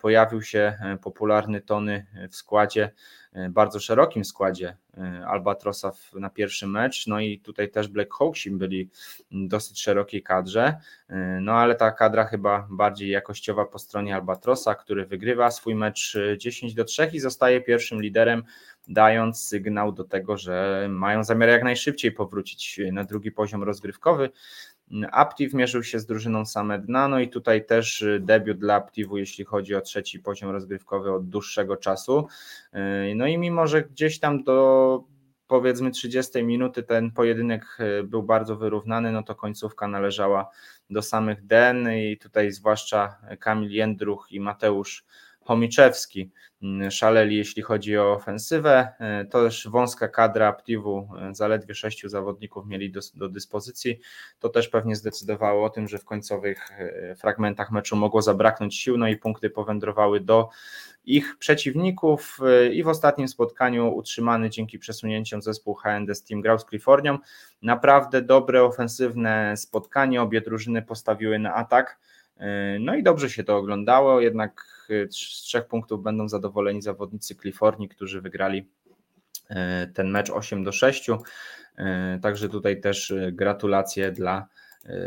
Pojawił 0.00 0.42
się 0.42 0.78
e, 0.80 0.96
popularny 0.96 1.60
Tony 1.60 2.06
w 2.30 2.36
składzie 2.36 2.90
E, 3.32 3.48
bardzo 3.48 3.80
szerokim 3.80 4.24
składzie 4.24 4.76
e, 4.98 5.26
Albatrosa 5.26 5.92
na 6.14 6.30
pierwszy 6.30 6.66
mecz, 6.66 7.06
no 7.06 7.20
i 7.20 7.38
tutaj 7.38 7.70
też 7.70 7.88
Black 7.88 8.14
Hawksi 8.14 8.50
byli 8.50 8.90
dosyć 9.30 9.82
szerokiej 9.82 10.22
kadrze, 10.22 10.76
e, 11.08 11.38
no 11.42 11.52
ale 11.52 11.74
ta 11.74 11.90
kadra 11.90 12.24
chyba 12.24 12.68
bardziej 12.70 13.10
jakościowa 13.10 13.64
po 13.64 13.78
stronie 13.78 14.14
Albatrosa, 14.14 14.74
który 14.74 15.06
wygrywa 15.06 15.50
swój 15.50 15.74
mecz 15.74 16.18
10 16.38 16.74
do 16.74 16.84
3 16.84 17.10
i 17.12 17.20
zostaje 17.20 17.60
pierwszym 17.60 18.02
liderem, 18.02 18.42
dając 18.88 19.48
sygnał 19.48 19.92
do 19.92 20.04
tego, 20.04 20.36
że 20.36 20.86
mają 20.90 21.24
zamiar 21.24 21.48
jak 21.48 21.64
najszybciej 21.64 22.12
powrócić 22.12 22.80
na 22.92 23.04
drugi 23.04 23.32
poziom 23.32 23.62
rozgrywkowy. 23.62 24.30
Aptiv 25.12 25.54
mierzył 25.54 25.82
się 25.82 25.98
z 25.98 26.06
drużyną 26.06 26.46
same 26.46 26.78
dna, 26.78 27.08
no 27.08 27.20
i 27.20 27.28
tutaj 27.28 27.66
też 27.66 28.02
y, 28.02 28.20
debiut 28.20 28.58
dla 28.58 28.74
Aptivu, 28.74 29.18
jeśli 29.18 29.44
chodzi 29.44 29.74
o 29.74 29.80
trzeci 29.80 30.20
poziom 30.20 30.50
rozgrywkowy 30.50 31.12
od 31.12 31.28
dłuższego 31.28 31.76
czasu. 31.76 32.26
Y, 33.10 33.14
no 33.14 33.26
i 33.26 33.38
mimo, 33.38 33.66
że 33.66 33.82
gdzieś 33.82 34.18
tam 34.20 34.44
do 34.44 35.04
powiedzmy 35.46 35.90
30 35.90 36.44
minuty 36.44 36.82
ten 36.82 37.10
pojedynek 37.10 37.78
y, 38.00 38.04
był 38.04 38.22
bardzo 38.22 38.56
wyrównany, 38.56 39.12
no 39.12 39.22
to 39.22 39.34
końcówka 39.34 39.88
należała 39.88 40.50
do 40.90 41.02
samych 41.02 41.46
Den 41.46 41.88
i 41.92 42.18
tutaj 42.18 42.52
zwłaszcza 42.52 43.16
Kamil 43.40 43.70
Jędruch 43.70 44.26
i 44.30 44.40
Mateusz 44.40 45.04
Chomiczewski 45.50 46.30
mm, 46.62 46.90
szaleli, 46.90 47.36
jeśli 47.36 47.62
chodzi 47.62 47.98
o 47.98 48.12
ofensywę. 48.12 48.88
To 49.30 49.44
też 49.44 49.68
wąska 49.68 50.08
kadra 50.08 50.48
Aptivu, 50.48 51.08
zaledwie 51.32 51.74
sześciu 51.74 52.08
zawodników 52.08 52.66
mieli 52.66 52.90
do, 52.90 53.00
do, 53.14 53.28
dyspozycji. 53.28 54.00
To 54.38 54.48
też 54.48 54.68
pewnie 54.68 54.96
zdecydowało 54.96 55.66
o 55.66 55.70
tym, 55.70 55.88
że 55.88 55.98
w 55.98 56.04
końcowych 56.04 56.70
fragmentach 57.16 57.70
meczu 57.70 57.96
mogło 57.96 58.22
zabraknąć 58.22 58.76
sił, 58.76 58.96
no 58.96 59.08
i 59.08 59.16
punkty 59.16 59.50
powędrowały 59.50 60.20
do 60.20 60.48
ich 61.04 61.36
przeciwników 61.38 62.38
i 62.72 62.82
w 62.82 62.88
ostatnim 62.88 63.28
spotkaniu 63.28 63.94
utrzymany 63.94 64.50
dzięki 64.50 64.78
przesunięciom 64.78 65.42
zespół 65.42 65.74
HND 65.74 66.14
Steam 66.14 66.40
grał 66.40 66.58
z 66.58 66.64
Kalifornią. 66.64 67.18
Naprawdę 67.62 68.22
dobre, 68.22 68.62
ofensywne 68.62 69.56
spotkanie, 69.56 70.22
obie 70.22 70.40
drużyny 70.40 70.82
postawiły 70.82 71.38
na 71.38 71.54
atak. 71.54 71.98
No 72.80 72.94
i 72.94 73.02
dobrze 73.02 73.30
się 73.30 73.44
to 73.44 73.56
oglądało, 73.56 74.20
jednak 74.20 74.79
z 75.10 75.16
trzech 75.16 75.66
punktów 75.66 76.02
będą 76.02 76.28
zadowoleni 76.28 76.82
zawodnicy 76.82 77.34
Kalifornii, 77.34 77.88
którzy 77.88 78.20
wygrali 78.20 78.68
e, 79.50 79.86
ten 79.86 80.10
mecz 80.10 80.30
8 80.30 80.64
do 80.64 80.72
6. 80.72 81.10
E, 81.76 82.18
także 82.22 82.48
tutaj 82.48 82.80
też 82.80 83.14
gratulacje 83.32 84.12
dla, 84.12 84.46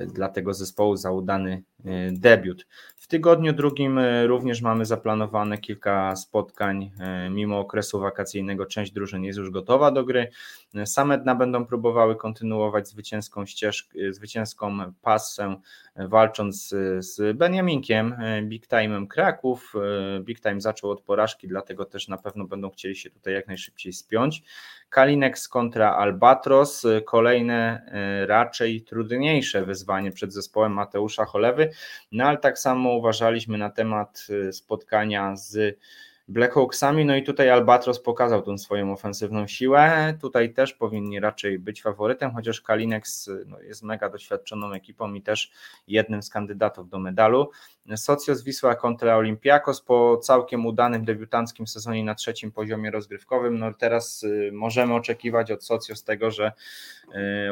dla 0.07 0.29
tego 0.29 0.53
zespołu 0.53 0.95
za 0.95 1.11
udany 1.11 1.63
debiut. 2.11 2.67
W 2.95 3.07
tygodniu 3.07 3.53
drugim 3.53 3.99
również 4.25 4.61
mamy 4.61 4.85
zaplanowane 4.85 5.57
kilka 5.57 6.15
spotkań. 6.15 6.91
Mimo 7.29 7.59
okresu 7.59 7.99
wakacyjnego 7.99 8.65
część 8.65 8.91
drużyn 8.91 9.23
jest 9.23 9.39
już 9.39 9.49
gotowa 9.49 9.91
do 9.91 10.03
gry. 10.03 10.27
E, 10.75 10.85
same 10.85 11.17
dna 11.17 11.35
będą 11.35 11.65
próbowały 11.65 12.15
kontynuować 12.15 12.87
zwycięską 12.87 13.45
ścieżkę, 13.45 14.13
zwycięską 14.13 14.77
pasę, 15.01 15.55
walcząc 15.95 16.75
z 16.97 17.37
Beniaminkiem, 17.37 18.15
Big 18.43 18.67
Time'em 18.67 19.07
Kraków. 19.07 19.73
Big 20.21 20.41
Time 20.41 20.61
zaczął 20.61 20.91
od 20.91 21.01
porażki, 21.01 21.47
dlatego 21.47 21.85
też 21.85 22.07
na 22.07 22.17
pewno 22.17 22.45
będą 22.45 22.69
chcieli 22.69 22.95
się 22.95 23.09
tutaj 23.09 23.33
jak 23.33 23.47
najszybciej 23.47 23.93
spiąć. 23.93 24.43
Kalinex 24.89 25.47
kontra 25.47 25.95
Albatros, 25.95 26.85
kolejne 27.05 27.85
raczej 28.27 28.81
trudniejsze 28.81 29.65
wyzwanie 29.65 30.11
przed 30.11 30.33
zespołem 30.33 30.73
Mateusza 30.73 31.25
Cholewy, 31.25 31.69
no 32.11 32.23
ale 32.23 32.37
tak 32.37 32.59
samo 32.59 32.93
uważaliśmy 32.93 33.57
na 33.57 33.69
temat 33.69 34.27
spotkania 34.51 35.35
z 35.35 35.79
Blackhawksami, 36.27 37.05
no 37.05 37.15
i 37.15 37.23
tutaj 37.23 37.49
Albatros 37.49 37.99
pokazał 37.99 38.41
tą 38.41 38.57
swoją 38.57 38.93
ofensywną 38.93 39.47
siłę, 39.47 40.13
tutaj 40.21 40.53
też 40.53 40.73
powinni 40.73 41.19
raczej 41.19 41.59
być 41.59 41.81
faworytem, 41.81 42.31
chociaż 42.31 42.61
Kalinex 42.61 43.27
y, 43.27 43.45
no, 43.47 43.61
jest 43.61 43.83
mega 43.83 44.09
doświadczoną 44.09 44.73
ekipą 44.73 45.13
i 45.13 45.21
też 45.21 45.51
jednym 45.87 46.23
z 46.23 46.29
kandydatów 46.29 46.89
do 46.89 46.99
medalu. 46.99 47.49
Socios 47.95 48.43
Wisła 48.43 48.75
kontra 48.75 49.15
Olympiakos 49.15 49.81
po 49.81 50.17
całkiem 50.17 50.65
udanym 50.65 51.05
debiutanckim 51.05 51.67
sezonie 51.67 52.03
na 52.03 52.15
trzecim 52.15 52.51
poziomie 52.51 52.91
rozgrywkowym, 52.91 53.59
no 53.59 53.73
teraz 53.73 54.23
y, 54.23 54.51
możemy 54.53 54.93
oczekiwać 54.93 55.51
od 55.51 55.65
Socios 55.65 56.03
tego, 56.03 56.31
że 56.31 56.51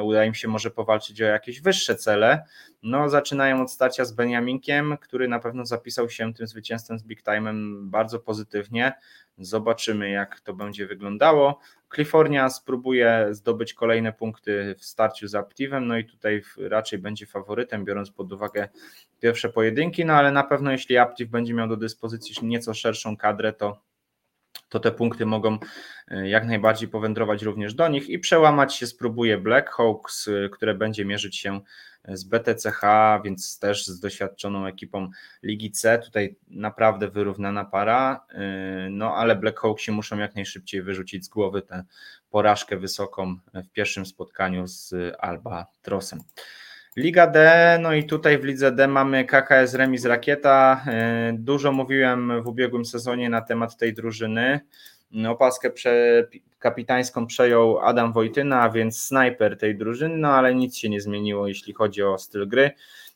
uda 0.04 0.26
im 0.26 0.34
się 0.34 0.48
może 0.48 0.72
powalczyć 0.72 1.22
o 1.22 1.26
jakieś 1.26 1.62
wyższe 1.62 1.96
cele, 1.96 2.44
no, 2.84 3.10
zaczynają 3.10 3.62
od 3.62 3.72
starcia 3.72 4.06
z 4.06 4.12
Beniaminkiem, 4.12 4.98
który 5.02 5.28
na 5.28 5.40
pewno 5.40 5.66
zapisał 5.66 6.10
się 6.10 6.34
tym 6.34 6.48
zwycięstwem 6.48 7.00
z 7.00 7.04
Big 7.04 7.24
Time'em 7.24 7.84
bardzo 7.84 8.20
pozytywnie. 8.20 8.61
Zobaczymy, 9.38 10.10
jak 10.10 10.40
to 10.40 10.54
będzie 10.54 10.88
wyglądało. 10.88 11.60
Kalifornia 11.90 12.50
spróbuje 12.50 13.28
zdobyć 13.32 13.74
kolejne 13.74 14.14
punkty 14.14 14.76
w 14.78 14.86
starciu 14.86 15.28
z 15.28 15.36
Aptivem, 15.36 15.88
no 15.88 15.98
i 15.98 16.06
tutaj 16.06 16.42
raczej 16.58 17.00
będzie 17.00 17.26
faworytem, 17.26 17.86
biorąc 17.86 18.12
pod 18.12 18.34
uwagę 18.34 18.70
pierwsze 19.20 19.50
pojedynki, 19.50 20.06
no 20.06 20.14
ale 20.14 20.32
na 20.32 20.44
pewno 20.44 20.72
jeśli 20.72 20.98
Aptiv 20.98 21.30
będzie 21.30 21.54
miał 21.54 21.68
do 21.68 21.78
dyspozycji 21.78 22.48
nieco 22.48 22.74
szerszą 22.74 23.18
kadrę, 23.18 23.54
to 23.54 23.82
to 24.70 24.80
te 24.80 24.92
punkty 24.92 25.26
mogą 25.26 25.58
e, 26.08 26.30
jak 26.30 26.46
najbardziej 26.46 26.90
powędrować 26.90 27.44
również 27.44 27.74
do 27.74 27.88
nich 27.88 28.10
i 28.10 28.20
przełamać 28.20 28.76
się 28.76 28.88
spróbuje 28.88 29.38
Black 29.38 29.70
Hawks, 29.70 30.28
e, 30.28 30.50
które 30.50 30.74
będzie 30.74 31.06
mierzyć 31.06 31.38
się 31.38 31.62
z 32.08 32.24
BTCH, 32.24 32.82
więc 33.26 33.60
też 33.60 33.88
z 33.88 34.00
doświadczoną 34.00 34.66
ekipą 34.66 35.10
Ligi 35.44 35.72
C. 35.72 36.00
Tutaj 36.00 36.36
naprawdę 36.48 37.08
wyrównana 37.08 37.66
para, 37.66 38.26
no 38.90 39.16
ale 39.16 39.36
Blackhawksi 39.36 39.92
muszą 39.92 40.18
jak 40.18 40.36
najszybciej 40.36 40.82
wyrzucić 40.82 41.26
z 41.26 41.30
głowy 41.30 41.62
tę 41.62 41.84
porażkę 42.30 42.78
wysoką 42.78 43.36
w 43.54 43.70
pierwszym 43.72 44.06
spotkaniu 44.06 44.68
z 44.68 44.94
Alba 45.20 45.66
Trosem. 45.82 46.20
Liga 46.98 47.28
D, 47.28 47.78
no 47.82 47.94
i 47.94 48.04
tutaj 48.04 48.38
w 48.38 48.44
Lidze 48.44 48.72
D 48.72 48.88
mamy 48.88 49.26
KKS 49.26 49.74
Remis 49.74 50.06
Rakieta. 50.06 50.86
Y, 51.30 51.34
dużo 51.34 51.72
mówiłem 51.72 52.42
w 52.44 52.48
ubiegłym 52.48 52.86
sezonie 52.86 53.30
na 53.30 53.42
temat 53.42 53.78
tej 53.78 53.94
drużyny. 53.94 54.60
Opaskę 55.30 55.70
prze, 55.70 56.28
kapitańską 56.60 57.28
przejął 57.28 57.80
Adam 57.80 58.14
Wojtyna, 58.14 58.70
więc 58.70 59.02
snajper 59.02 59.58
tej 59.58 59.78
drużyny, 59.78 60.18
no 60.18 60.28
ale 60.28 60.56
nic 60.56 60.78
się 60.78 60.90
nie 60.90 61.02
zmieniło, 61.02 61.48
jeśli 61.48 61.74
chodzi 61.74 62.04
o 62.04 62.18
styl 62.18 62.48
gry. 62.48 62.72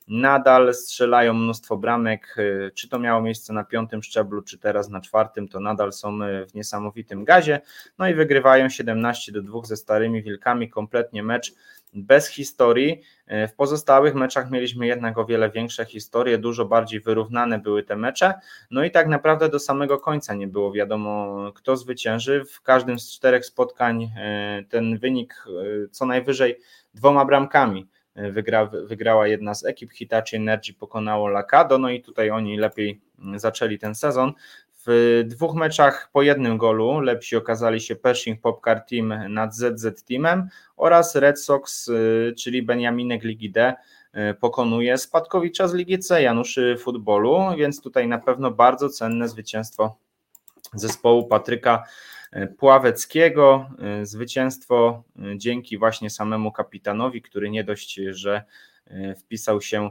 Nadal 0.08 0.74
strzelają 0.74 1.34
mnóstwo 1.34 1.78
bramek, 1.78 2.36
czy 2.74 2.90
to 2.90 3.00
miało 3.00 3.22
miejsce 3.22 3.54
na 3.54 3.64
piątym 3.64 4.04
szczeblu, 4.04 4.42
czy 4.42 4.58
teraz 4.58 4.90
na 4.90 5.02
czwartym, 5.02 5.48
to 5.48 5.60
nadal 5.60 5.94
są 5.94 6.20
w 6.50 6.54
niesamowitym 6.54 7.24
gazie. 7.24 7.62
No 7.98 8.10
i 8.10 8.14
wygrywają 8.14 8.70
17 8.70 9.32
do 9.32 9.42
2 9.42 9.64
ze 9.64 9.78
starymi 9.78 10.24
wilkami, 10.24 10.70
kompletnie 10.70 11.24
mecz 11.24 11.54
bez 11.96 12.28
historii. 12.28 13.02
W 13.28 13.54
pozostałych 13.56 14.16
meczach 14.16 14.52
mieliśmy 14.52 14.88
jednak 14.88 15.18
o 15.18 15.26
wiele 15.26 15.52
większe 15.52 15.86
historie, 15.86 16.38
dużo 16.38 16.66
bardziej 16.66 17.00
wyrównane 17.00 17.60
były 17.60 17.84
te 17.84 17.96
mecze. 17.96 18.34
No 18.72 18.84
i 18.84 18.92
tak 18.92 19.08
naprawdę 19.08 19.50
do 19.50 19.60
samego 19.60 20.00
końca 20.00 20.34
nie 20.34 20.48
było 20.48 20.72
wiadomo, 20.72 21.42
kto 21.56 21.78
zwycięży. 21.78 22.46
W 22.46 22.62
każdym 22.62 23.00
z 23.00 23.12
czterech 23.12 23.46
spotkań 23.46 24.12
e, 24.18 24.64
ten 24.70 24.98
wynik 24.98 25.46
e, 25.48 25.88
co 25.88 26.06
najwyżej 26.06 26.60
dwoma 26.94 27.26
bramkami 27.26 27.88
e, 28.16 28.32
wygra, 28.32 28.66
wygrała 28.66 29.28
jedna 29.28 29.56
z 29.56 29.66
ekip. 29.66 29.92
Hitachi 29.92 30.36
Energy 30.36 30.74
pokonało 30.74 31.28
Lakado, 31.28 31.78
no 31.78 31.90
i 31.90 32.02
tutaj 32.02 32.30
oni 32.30 32.58
lepiej 32.58 33.02
zaczęli 33.36 33.80
ten 33.80 33.96
sezon. 33.96 34.34
W 34.88 35.24
dwóch 35.28 35.56
meczach 35.56 36.10
po 36.14 36.22
jednym 36.22 36.58
golu 36.58 37.00
lepsi 37.00 37.36
okazali 37.36 37.82
się 37.82 37.96
Pershing 37.96 38.42
Popcar 38.42 38.82
Team 38.86 39.34
nad 39.34 39.56
ZZ 39.56 40.04
Teamem 40.04 40.50
oraz 40.78 41.16
Red 41.16 41.42
Sox, 41.42 41.88
y, 41.88 42.34
czyli 42.38 42.64
Beniaminek 42.64 43.24
Ligi 43.24 43.52
D 43.52 43.74
y, 44.16 44.34
pokonuje 44.34 44.98
spadkowicza 44.98 45.68
z 45.68 45.74
Ligi 45.74 46.00
C, 46.00 46.22
Januszy 46.22 46.78
Futbolu, 46.80 47.40
więc 47.58 47.82
tutaj 47.82 48.08
na 48.08 48.18
pewno 48.18 48.52
bardzo 48.52 48.90
cenne 48.90 49.30
zwycięstwo 49.30 49.98
zespołu 50.74 51.28
Patryka 51.28 51.84
y, 52.36 52.48
Pławeckiego. 52.48 53.70
Zwycięstwo 54.04 55.04
dzięki 55.36 55.78
właśnie 55.78 56.10
samemu 56.10 56.52
kapitanowi, 56.52 57.22
który 57.22 57.50
nie 57.50 57.64
dość, 57.64 58.00
że 58.10 58.44
wpisał 59.18 59.62
się 59.62 59.90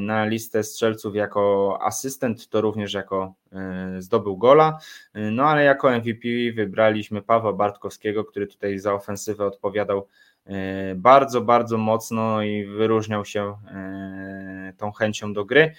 na 0.00 0.24
listę 0.24 0.62
strzelców 0.62 1.14
jako 1.14 1.78
asystent, 1.82 2.48
to 2.48 2.60
również 2.60 2.94
jako 2.94 3.34
e, 3.52 4.02
zdobył 4.02 4.36
gola. 4.36 4.78
No 5.14 5.44
ale 5.44 5.64
jako 5.64 5.90
MVP 5.90 6.28
wybraliśmy 6.54 7.22
Pawła 7.22 7.52
Bartkowskiego, 7.52 8.24
który 8.24 8.46
tutaj 8.46 8.78
za 8.78 8.94
ofensywę 8.94 9.46
odpowiadał 9.46 10.06
e, 10.46 10.94
bardzo, 10.94 11.40
bardzo 11.40 11.78
mocno 11.78 12.42
i 12.42 12.64
wyróżniał 12.64 13.24
się 13.24 13.56
e, 13.66 14.72
tą 14.76 14.92
chęcią 14.92 15.32
do 15.32 15.44
gry. 15.44 15.72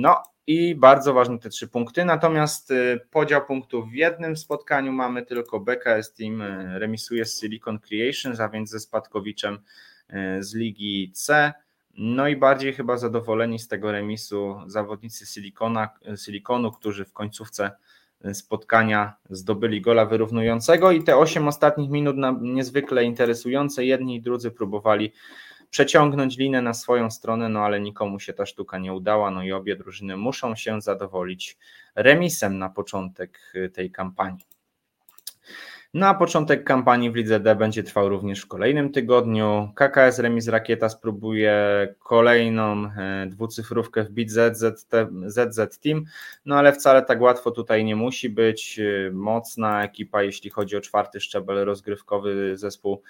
No 0.00 0.22
i 0.46 0.74
bardzo 0.74 1.14
ważne 1.14 1.38
te 1.38 1.48
trzy 1.48 1.68
punkty. 1.68 2.04
Natomiast 2.04 2.72
podział 3.10 3.46
punktów 3.46 3.90
w 3.90 3.94
jednym 3.94 4.36
spotkaniu 4.36 4.92
mamy 4.92 5.26
tylko 5.26 5.60
BKS 5.60 6.14
Team 6.14 6.42
remisuje 6.78 7.24
z 7.24 7.40
Silicon 7.40 7.78
Creations, 7.78 8.40
a 8.40 8.48
więc 8.48 8.70
ze 8.70 8.80
Spadkowiczem 8.80 9.58
z 10.40 10.54
Ligi 10.54 11.12
C. 11.14 11.52
No 12.00 12.28
i 12.28 12.36
bardziej 12.36 12.72
chyba 12.72 12.96
zadowoleni 12.96 13.58
z 13.58 13.68
tego 13.68 13.92
remisu 13.92 14.56
zawodnicy 14.66 15.26
Silikona, 15.26 15.88
Silikonu, 16.24 16.72
którzy 16.72 17.04
w 17.04 17.12
końcówce 17.12 17.70
spotkania 18.32 19.14
zdobyli 19.30 19.80
gola 19.80 20.06
wyrównującego 20.06 20.90
i 20.90 21.02
te 21.02 21.16
8 21.16 21.48
ostatnich 21.48 21.90
minut 21.90 22.16
niezwykle 22.40 23.04
interesujące. 23.04 23.84
Jedni 23.84 24.16
i 24.16 24.22
drudzy 24.22 24.50
próbowali 24.50 25.12
przeciągnąć 25.70 26.38
linę 26.38 26.62
na 26.62 26.74
swoją 26.74 27.10
stronę, 27.10 27.48
no 27.48 27.60
ale 27.60 27.80
nikomu 27.80 28.20
się 28.20 28.32
ta 28.32 28.46
sztuka 28.46 28.78
nie 28.78 28.92
udała, 28.92 29.30
no 29.30 29.42
i 29.42 29.52
obie 29.52 29.76
drużyny 29.76 30.16
muszą 30.16 30.56
się 30.56 30.80
zadowolić 30.80 31.58
remisem 31.94 32.58
na 32.58 32.68
początek 32.68 33.52
tej 33.72 33.90
kampanii. 33.90 34.57
Na 35.94 36.14
początek 36.14 36.64
kampanii 36.64 37.10
w 37.10 37.14
Lidze 37.14 37.40
D 37.40 37.56
będzie 37.56 37.82
trwał 37.82 38.08
również 38.08 38.40
w 38.40 38.48
kolejnym 38.48 38.92
tygodniu. 38.92 39.72
KKS 39.74 40.18
Remis 40.18 40.48
Rakieta 40.48 40.88
spróbuje 40.88 41.54
kolejną 41.98 42.84
e, 42.86 43.26
dwucyfrówkę 43.26 44.04
wbić 44.04 44.30
ZZ, 44.30 44.86
ZZ 45.26 45.78
Team, 45.78 46.04
no 46.46 46.56
ale 46.56 46.72
wcale 46.72 47.02
tak 47.02 47.20
łatwo 47.20 47.50
tutaj 47.50 47.84
nie 47.84 47.96
musi 47.96 48.30
być. 48.30 48.78
E, 48.78 49.10
mocna 49.12 49.84
ekipa, 49.84 50.22
jeśli 50.22 50.50
chodzi 50.50 50.76
o 50.76 50.80
czwarty 50.80 51.20
szczebel 51.20 51.64
rozgrywkowy 51.64 52.56
zespół 52.56 53.02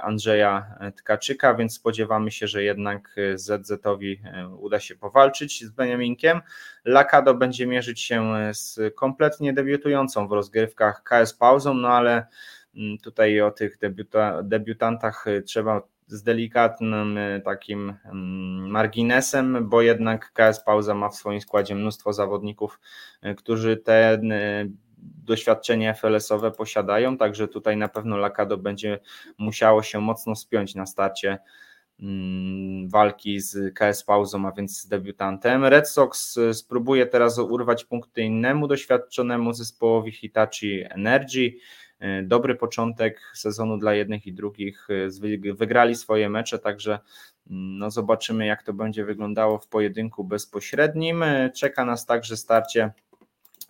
Andrzeja 0.00 0.66
Tkaczyka, 0.96 1.54
więc 1.54 1.74
spodziewamy 1.74 2.30
się, 2.30 2.46
że 2.46 2.62
jednak 2.62 3.16
ZZ-owi 3.34 4.20
uda 4.58 4.80
się 4.80 4.96
powalczyć 4.96 5.64
z 5.64 5.70
Beniaminkiem. 5.70 6.40
Lakado 6.84 7.34
będzie 7.34 7.66
mierzyć 7.66 8.00
się 8.00 8.34
z 8.52 8.80
kompletnie 8.94 9.52
debiutującą 9.52 10.28
w 10.28 10.32
rozgrywkach 10.32 11.02
KS 11.02 11.34
Pauzą, 11.34 11.74
no 11.74 11.88
ale 11.88 12.26
mm, 12.76 12.98
tutaj 12.98 13.40
o 13.40 13.50
tych 13.50 13.78
debiuta, 13.78 14.42
debiutantach 14.42 15.24
trzeba 15.46 15.82
z 16.06 16.22
delikatnym 16.22 17.18
e, 17.18 17.40
takim 17.40 17.94
mm, 18.04 18.70
marginesem, 18.70 19.68
bo 19.68 19.82
jednak 19.82 20.32
KS 20.32 20.64
Pauza 20.64 20.94
ma 20.94 21.08
w 21.08 21.16
swoim 21.16 21.40
składzie 21.40 21.74
mnóstwo 21.74 22.12
zawodników, 22.12 22.80
e, 23.22 23.34
którzy 23.34 23.76
te 23.76 24.12
e, 24.12 24.20
doświadczenie 25.24 25.94
FLS-owe 25.94 26.50
posiadają, 26.50 27.16
także 27.16 27.48
tutaj 27.48 27.76
na 27.76 27.88
pewno 27.88 28.16
Lakado 28.16 28.56
będzie 28.56 28.98
musiało 29.38 29.82
się 29.82 30.00
mocno 30.00 30.36
spiąć 30.36 30.74
na 30.74 30.86
starcie 30.86 31.38
mm, 32.00 32.88
walki 32.88 33.40
z 33.40 33.74
KS 33.74 34.04
Pauzą, 34.04 34.48
a 34.48 34.52
więc 34.52 34.80
z 34.80 34.88
debiutantem. 34.88 35.64
Red 35.64 35.88
Sox 35.88 36.38
spróbuje 36.52 37.06
teraz 37.06 37.38
urwać 37.38 37.84
punkty 37.84 38.22
innemu 38.22 38.68
doświadczonemu 38.68 39.52
zespołowi 39.52 40.12
Hitachi 40.12 40.84
Energy. 40.90 41.52
E, 42.04 42.22
dobry 42.22 42.54
początek 42.54 43.20
sezonu 43.34 43.78
dla 43.78 43.94
jednych 43.94 44.26
i 44.26 44.32
drugich. 44.32 44.88
E, 44.90 45.54
wygrali 45.54 45.94
swoje 45.94 46.30
mecze, 46.30 46.58
także 46.58 46.92
mm, 47.50 47.78
no 47.78 47.90
zobaczymy, 47.90 48.46
jak 48.46 48.62
to 48.62 48.72
będzie 48.72 49.04
wyglądało 49.04 49.58
w 49.58 49.68
pojedynku 49.68 50.24
bezpośrednim. 50.24 51.22
E, 51.22 51.50
czeka 51.50 51.84
nas 51.84 52.06
także 52.06 52.36
starcie 52.36 52.92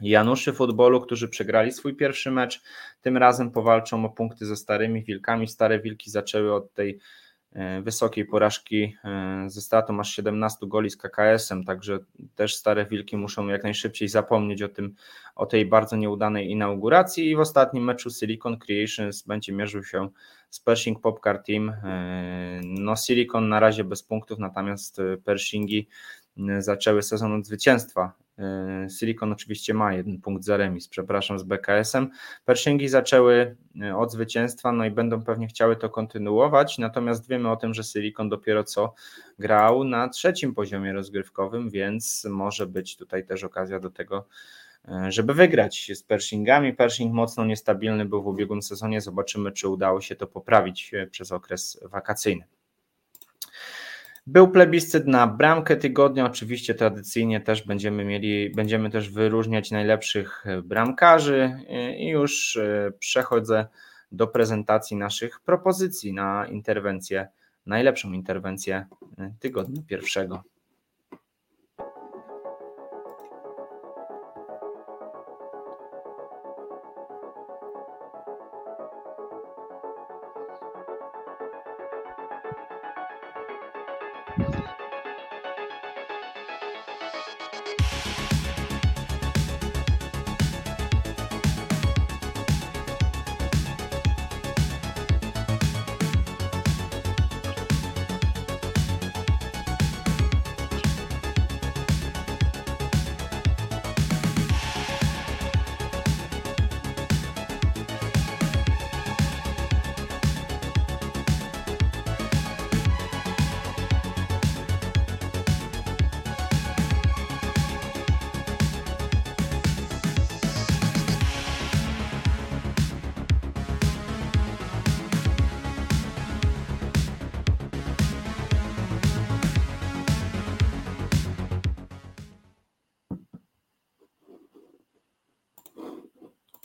Januszy 0.08 0.52
Futbolu, 0.52 1.00
którzy 1.00 1.28
przegrali 1.28 1.72
swój 1.72 1.96
pierwszy 1.96 2.30
mecz. 2.30 2.62
Tym 3.00 3.16
razem 3.16 3.50
powalczą 3.50 4.04
o 4.04 4.08
punkty 4.08 4.46
ze 4.46 4.56
starymi 4.56 5.04
wilkami. 5.04 5.48
Stare 5.48 5.80
wilki 5.80 6.10
zaczęły 6.10 6.54
od 6.54 6.72
tej 6.72 6.98
E, 7.54 7.82
wysokiej 7.82 8.24
porażki 8.24 8.96
e, 9.04 9.44
ze 9.46 9.60
stratą 9.60 10.00
aż 10.00 10.14
17 10.14 10.66
goli 10.66 10.90
z 10.90 10.96
KKS-em, 10.96 11.64
także 11.64 11.98
też 12.34 12.54
stare 12.56 12.86
wilki 12.86 13.16
muszą 13.16 13.48
jak 13.48 13.62
najszybciej 13.62 14.08
zapomnieć 14.08 14.62
o 14.62 14.68
tym, 14.68 14.94
o 15.34 15.46
tej 15.46 15.66
bardzo 15.66 15.96
nieudanej 15.96 16.50
inauguracji 16.50 17.30
i 17.30 17.36
w 17.36 17.40
ostatnim 17.40 17.84
meczu 17.84 18.10
Silicon 18.10 18.58
Creations 18.58 19.22
będzie 19.22 19.52
mierzył 19.52 19.84
się 19.84 20.08
z 20.50 20.60
Pershing 20.60 21.00
Popcar 21.00 21.42
Team. 21.42 21.68
E, 21.68 22.60
no 22.64 22.96
Silicon 22.96 23.48
na 23.48 23.60
razie 23.60 23.84
bez 23.84 24.02
punktów, 24.02 24.38
natomiast 24.38 25.00
Pershingi 25.24 25.88
zaczęły 26.58 27.02
sezon 27.02 27.32
od 27.32 27.46
zwycięstwa 27.46 28.12
E, 28.38 28.86
Silicon 28.90 29.32
oczywiście 29.32 29.74
ma 29.74 29.94
jeden 29.94 30.20
punkt 30.20 30.44
za 30.44 30.56
remis, 30.56 30.88
przepraszam, 30.88 31.38
z 31.38 31.42
BKS-em. 31.42 32.10
Pershingi 32.44 32.88
zaczęły 32.88 33.56
e, 33.82 33.96
od 33.96 34.12
zwycięstwa, 34.12 34.72
no 34.72 34.84
i 34.84 34.90
będą 34.90 35.22
pewnie 35.22 35.46
chciały 35.46 35.76
to 35.76 35.90
kontynuować, 35.90 36.78
natomiast 36.78 37.28
wiemy 37.28 37.50
o 37.50 37.56
tym, 37.56 37.74
że 37.74 37.84
Silicon 37.84 38.28
dopiero 38.28 38.64
co 38.64 38.94
grał 39.38 39.84
na 39.84 40.08
trzecim 40.08 40.54
poziomie 40.54 40.92
rozgrywkowym, 40.92 41.70
więc 41.70 42.26
może 42.30 42.66
być 42.66 42.96
tutaj 42.96 43.26
też 43.26 43.44
okazja 43.44 43.80
do 43.80 43.90
tego, 43.90 44.28
żeby 45.08 45.34
wygrać 45.34 45.90
z 45.94 46.02
Pershingami. 46.02 46.74
Pershing 46.74 47.14
mocno 47.14 47.44
niestabilny 47.44 48.04
był 48.04 48.22
w 48.22 48.26
ubiegłym 48.26 48.62
sezonie, 48.62 49.00
zobaczymy, 49.00 49.52
czy 49.52 49.68
udało 49.68 50.00
się 50.00 50.16
to 50.16 50.26
poprawić 50.26 50.92
przez 51.10 51.32
okres 51.32 51.80
wakacyjny. 51.82 52.44
Był 54.26 54.48
plebiscyt 54.48 55.06
na 55.06 55.26
bramkę 55.26 55.76
tygodnia. 55.76 56.26
Oczywiście 56.26 56.74
tradycyjnie 56.74 57.40
też 57.40 57.62
będziemy 57.66 58.04
mieli, 58.04 58.50
będziemy 58.50 58.90
też 58.90 59.10
wyróżniać 59.10 59.70
najlepszych 59.70 60.46
e, 60.46 60.62
bramkarzy 60.62 61.58
e, 61.68 61.96
i 61.98 62.08
już 62.08 62.56
e, 62.56 62.92
przechodzę 62.98 63.66
do 64.12 64.26
prezentacji 64.26 64.96
naszych 64.96 65.40
propozycji 65.40 66.12
na 66.12 66.46
interwencję, 66.46 67.28
najlepszą 67.66 68.12
interwencję 68.12 68.86
tygodnia 69.40 69.82
pierwszego. 69.86 70.42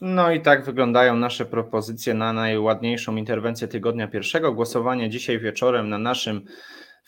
No 0.01 0.31
i 0.31 0.41
tak 0.41 0.65
wyglądają 0.65 1.15
nasze 1.15 1.45
propozycje 1.45 2.13
na 2.13 2.33
najładniejszą 2.33 3.15
interwencję 3.15 3.67
tygodnia 3.67 4.07
pierwszego. 4.07 4.53
Głosowanie 4.53 5.09
dzisiaj 5.09 5.39
wieczorem 5.39 5.89
na 5.89 5.97
naszym 5.97 6.41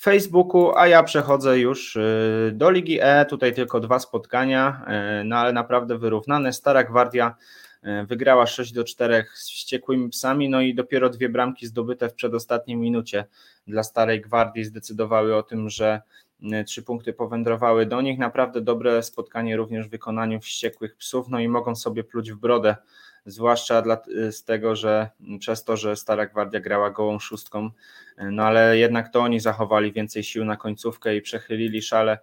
Facebooku, 0.01 0.71
a 0.75 0.87
ja 0.87 1.03
przechodzę 1.03 1.59
już 1.59 1.95
y, 1.95 2.51
do 2.53 2.71
Ligi 2.71 2.99
E. 3.01 3.25
Tutaj 3.25 3.53
tylko 3.53 3.79
dwa 3.79 3.99
spotkania, 3.99 4.85
y, 5.21 5.23
no 5.23 5.35
ale 5.35 5.53
naprawdę 5.53 5.97
wyrównane. 5.97 6.53
Stara 6.53 6.83
Gwardia 6.83 7.35
y, 7.83 8.05
wygrała 8.05 8.47
6 8.47 8.73
do 8.73 8.83
4 8.83 9.25
z 9.33 9.49
wściekłymi 9.49 10.09
psami, 10.09 10.49
no 10.49 10.61
i 10.61 10.75
dopiero 10.75 11.09
dwie 11.09 11.29
bramki 11.29 11.67
zdobyte 11.67 12.09
w 12.09 12.13
przedostatniej 12.13 12.77
minucie 12.77 13.25
dla 13.67 13.83
Starej 13.83 14.21
Gwardii 14.21 14.63
zdecydowały 14.63 15.35
o 15.35 15.43
tym, 15.43 15.69
że 15.69 16.01
trzy 16.65 16.83
punkty 16.83 17.13
powędrowały 17.13 17.85
do 17.85 18.01
nich. 18.01 18.19
Naprawdę 18.19 18.61
dobre 18.61 19.03
spotkanie 19.03 19.57
również 19.57 19.87
w 19.87 19.91
wykonaniu 19.91 20.39
wściekłych 20.39 20.95
psów, 20.95 21.29
no 21.29 21.39
i 21.39 21.47
mogą 21.47 21.75
sobie 21.75 22.03
pluć 22.03 22.31
w 22.31 22.35
brodę, 22.35 22.75
zwłaszcza 23.25 23.81
dla, 23.81 23.97
e, 24.27 24.31
z 24.31 24.43
tego, 24.43 24.75
że 24.75 25.09
przez 25.39 25.63
to, 25.63 25.77
że 25.77 25.95
Stara 25.95 26.25
Gwardia 26.25 26.59
grała 26.59 26.91
gołą 26.91 27.19
szóstką, 27.19 27.69
e, 28.17 28.31
no 28.31 28.43
ale 28.43 28.77
jednak 28.77 29.09
to 29.09 29.19
oni 29.19 29.39
zachowali 29.39 29.91
więcej 29.91 30.23
sił 30.23 30.45
na 30.45 30.57
końcówkę 30.57 31.15
i 31.15 31.21
przechylili 31.21 31.81
szale 31.81 32.17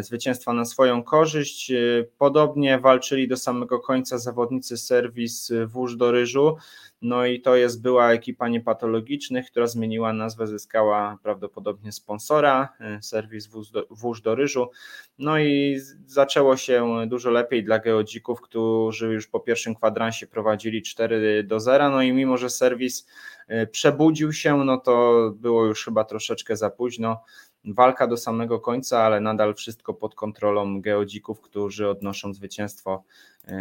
zwycięstwa 0.00 0.52
na 0.52 0.64
swoją 0.64 1.02
korzyść. 1.02 1.72
Podobnie 2.18 2.78
walczyli 2.78 3.28
do 3.28 3.36
samego 3.36 3.80
końca 3.80 4.18
zawodnicy 4.18 4.76
serwis 4.76 5.52
Włóż 5.66 5.96
do 5.96 6.12
Ryżu. 6.12 6.56
No 7.02 7.26
i 7.26 7.40
to 7.40 7.56
jest 7.56 7.82
była 7.82 8.12
ekipa 8.12 8.48
niepatologicznych, 8.48 9.50
która 9.50 9.66
zmieniła 9.66 10.12
nazwę, 10.12 10.46
zyskała 10.46 11.18
prawdopodobnie 11.22 11.92
sponsora, 11.92 12.68
e, 12.80 13.02
serwis 13.02 13.48
Wóż 13.90 14.20
do, 14.20 14.34
Ryżu. 14.34 14.70
No 15.18 15.38
i 15.38 15.80
zaczęło 16.06 16.56
się 16.56 17.06
dużo 17.06 17.30
lepiej 17.30 17.64
dla 17.64 17.78
geodzików, 17.78 18.40
którzy 18.40 19.12
już 19.12 19.26
po 19.26 19.40
pierwszym 19.40 19.74
kwadransie 19.74 20.26
prowadzili 20.26 20.82
4 20.82 21.44
do 21.44 21.60
0. 21.60 21.90
No 21.90 22.02
i 22.02 22.12
mimo, 22.12 22.36
że 22.36 22.50
serwis 22.50 23.06
e, 23.48 23.66
przebudził 23.66 24.32
się, 24.32 24.64
no 24.64 24.78
to 24.78 25.30
było 25.36 25.66
już 25.66 25.84
chyba 25.84 26.04
troszeczkę 26.04 26.56
za 26.56 26.70
późno 26.70 27.24
walka 27.64 28.06
do 28.06 28.16
samego 28.16 28.60
końca, 28.60 29.02
ale 29.02 29.20
nadal 29.20 29.54
wszystko 29.54 29.94
pod 29.94 30.14
kontrolą 30.14 30.80
geodzików, 30.80 31.40
którzy 31.40 31.88
odnoszą 31.88 32.34
zwycięstwo 32.34 33.04
e, 33.44 33.56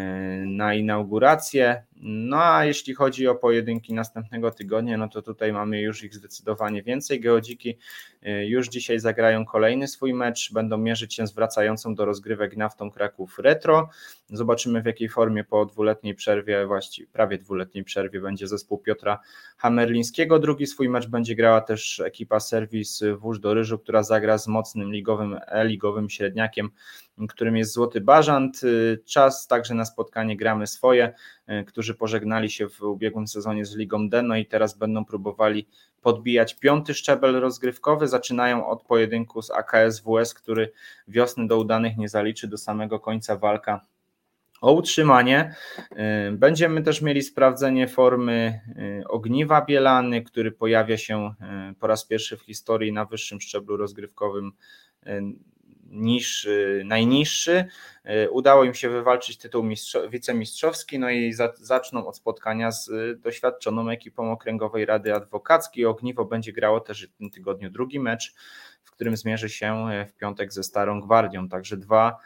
na 0.48 0.74
inaugurację. 0.74 1.84
No 2.04 2.44
a 2.44 2.66
jeśli 2.66 2.94
chodzi 2.94 3.28
o 3.28 3.36
pojedynki 3.36 3.94
następnego 3.94 4.52
tygodnia, 4.52 4.98
no 4.98 5.08
to 5.08 5.22
tutaj 5.22 5.54
mamy 5.54 5.82
już 5.82 6.04
ich 6.04 6.16
zdecydowanie 6.16 6.84
więcej. 6.84 7.20
Geodziki 7.20 7.78
e, 8.24 8.46
już 8.46 8.70
dzisiaj 8.70 9.00
zagrają 9.00 9.46
kolejny 9.46 9.88
swój 9.88 10.14
mecz, 10.14 10.54
będą 10.54 10.78
mierzyć 10.78 11.14
się 11.14 11.28
z 11.28 11.34
wracającą 11.34 11.96
do 11.96 12.06
rozgrywek 12.06 12.58
naftą 12.58 12.92
Kraków 12.92 13.40
Retro. 13.40 13.90
Zobaczymy 14.32 14.82
w 14.82 14.86
jakiej 14.86 15.10
formie 15.10 15.44
po 15.44 15.66
dwuletniej 15.66 16.16
przerwie, 16.16 16.66
właściwie 16.66 17.08
prawie 17.08 17.38
dwuletniej 17.38 17.84
przerwie 17.84 18.22
będzie 18.22 18.48
zespół 18.48 18.78
Piotra 18.78 19.20
Hamerlińskiego. 19.58 20.40
Drugi 20.40 20.68
swój 20.68 20.90
mecz 20.90 21.08
będzie 21.08 21.36
grała 21.36 21.62
też 21.62 22.00
ekipa 22.00 22.40
serwis 22.40 23.04
Wóż 23.18 23.40
do 23.40 23.54
Ryżu, 23.54 23.80
która 23.80 24.04
zagra 24.04 24.38
z 24.38 24.48
mocnym 24.48 24.92
ligowym, 24.92 25.40
e-ligowym 25.48 26.10
średniakiem 26.10 26.70
którym 27.30 27.58
jest 27.58 27.74
Złoty 27.74 28.02
Bażant. 28.02 28.62
Czas 29.06 29.48
także 29.48 29.74
na 29.74 29.86
spotkanie 29.86 30.38
gramy 30.38 30.68
swoje, 30.68 31.14
którzy 31.68 31.96
pożegnali 31.96 32.50
się 32.50 32.70
w 32.70 32.82
ubiegłym 32.82 33.28
sezonie 33.28 33.66
z 33.66 33.76
Ligą 33.76 34.10
D, 34.10 34.22
no 34.22 34.36
i 34.36 34.46
teraz 34.46 34.78
będą 34.78 35.06
próbowali 35.06 35.68
podbijać 36.02 36.56
piąty 36.56 36.94
szczebel 36.94 37.40
rozgrywkowy. 37.40 38.08
Zaczynają 38.08 38.68
od 38.68 38.84
pojedynku 38.84 39.42
z 39.42 39.52
AKS 39.52 40.00
WS, 40.00 40.34
który 40.34 40.72
wiosny 41.08 41.48
do 41.48 41.58
udanych 41.58 41.98
nie 41.98 42.10
zaliczy 42.10 42.48
do 42.48 42.58
samego 42.58 43.00
końca 43.00 43.36
walka 43.36 43.82
o 44.62 44.72
utrzymanie. 44.74 45.56
Y, 45.80 46.32
będziemy 46.32 46.84
też 46.84 47.02
mieli 47.02 47.22
sprawdzenie 47.22 47.88
formy 47.88 48.62
y, 49.02 49.08
ogniwa 49.08 49.66
Bielany, 49.66 50.22
który 50.22 50.52
pojawia 50.52 50.98
się 50.98 51.34
y, 51.72 51.76
po 51.76 51.88
raz 51.88 52.06
pierwszy 52.06 52.38
w 52.38 52.42
historii 52.42 52.94
na 52.94 53.06
wyższym 53.06 53.42
szczeblu 53.42 53.78
rozgrywkowym 53.78 54.52
niż 55.86 56.48
najniższy. 56.86 57.66
Udało 58.32 58.64
im 58.64 58.74
się 58.74 58.90
wywalczyć 58.90 59.38
tytuł 59.38 59.66
wicemistrzowski, 60.10 61.00
no 61.00 61.10
i 61.10 61.34
za, 61.34 61.54
zaczną 61.56 62.08
od 62.08 62.18
spotkania 62.18 62.72
z 62.72 62.90
doświadczoną 63.22 63.90
ekipą 63.90 64.32
Okręgowej 64.32 64.86
Rady 64.86 65.14
Adwokackiej. 65.14 65.86
Ogniwo 65.86 66.26
będzie 66.26 66.54
grało 66.54 66.80
też 66.80 67.08
w 67.08 67.18
tym 67.18 67.30
tygodniu 67.30 67.70
drugi 67.70 68.00
mecz, 68.00 68.34
w 68.84 68.92
którym 68.92 69.18
zmierzy 69.18 69.50
się 69.50 69.86
w 70.10 70.14
piątek 70.14 70.54
ze 70.54 70.64
Starą 70.64 71.02
Gwardią. 71.02 71.50
Także 71.50 71.78
dwa 71.78 72.18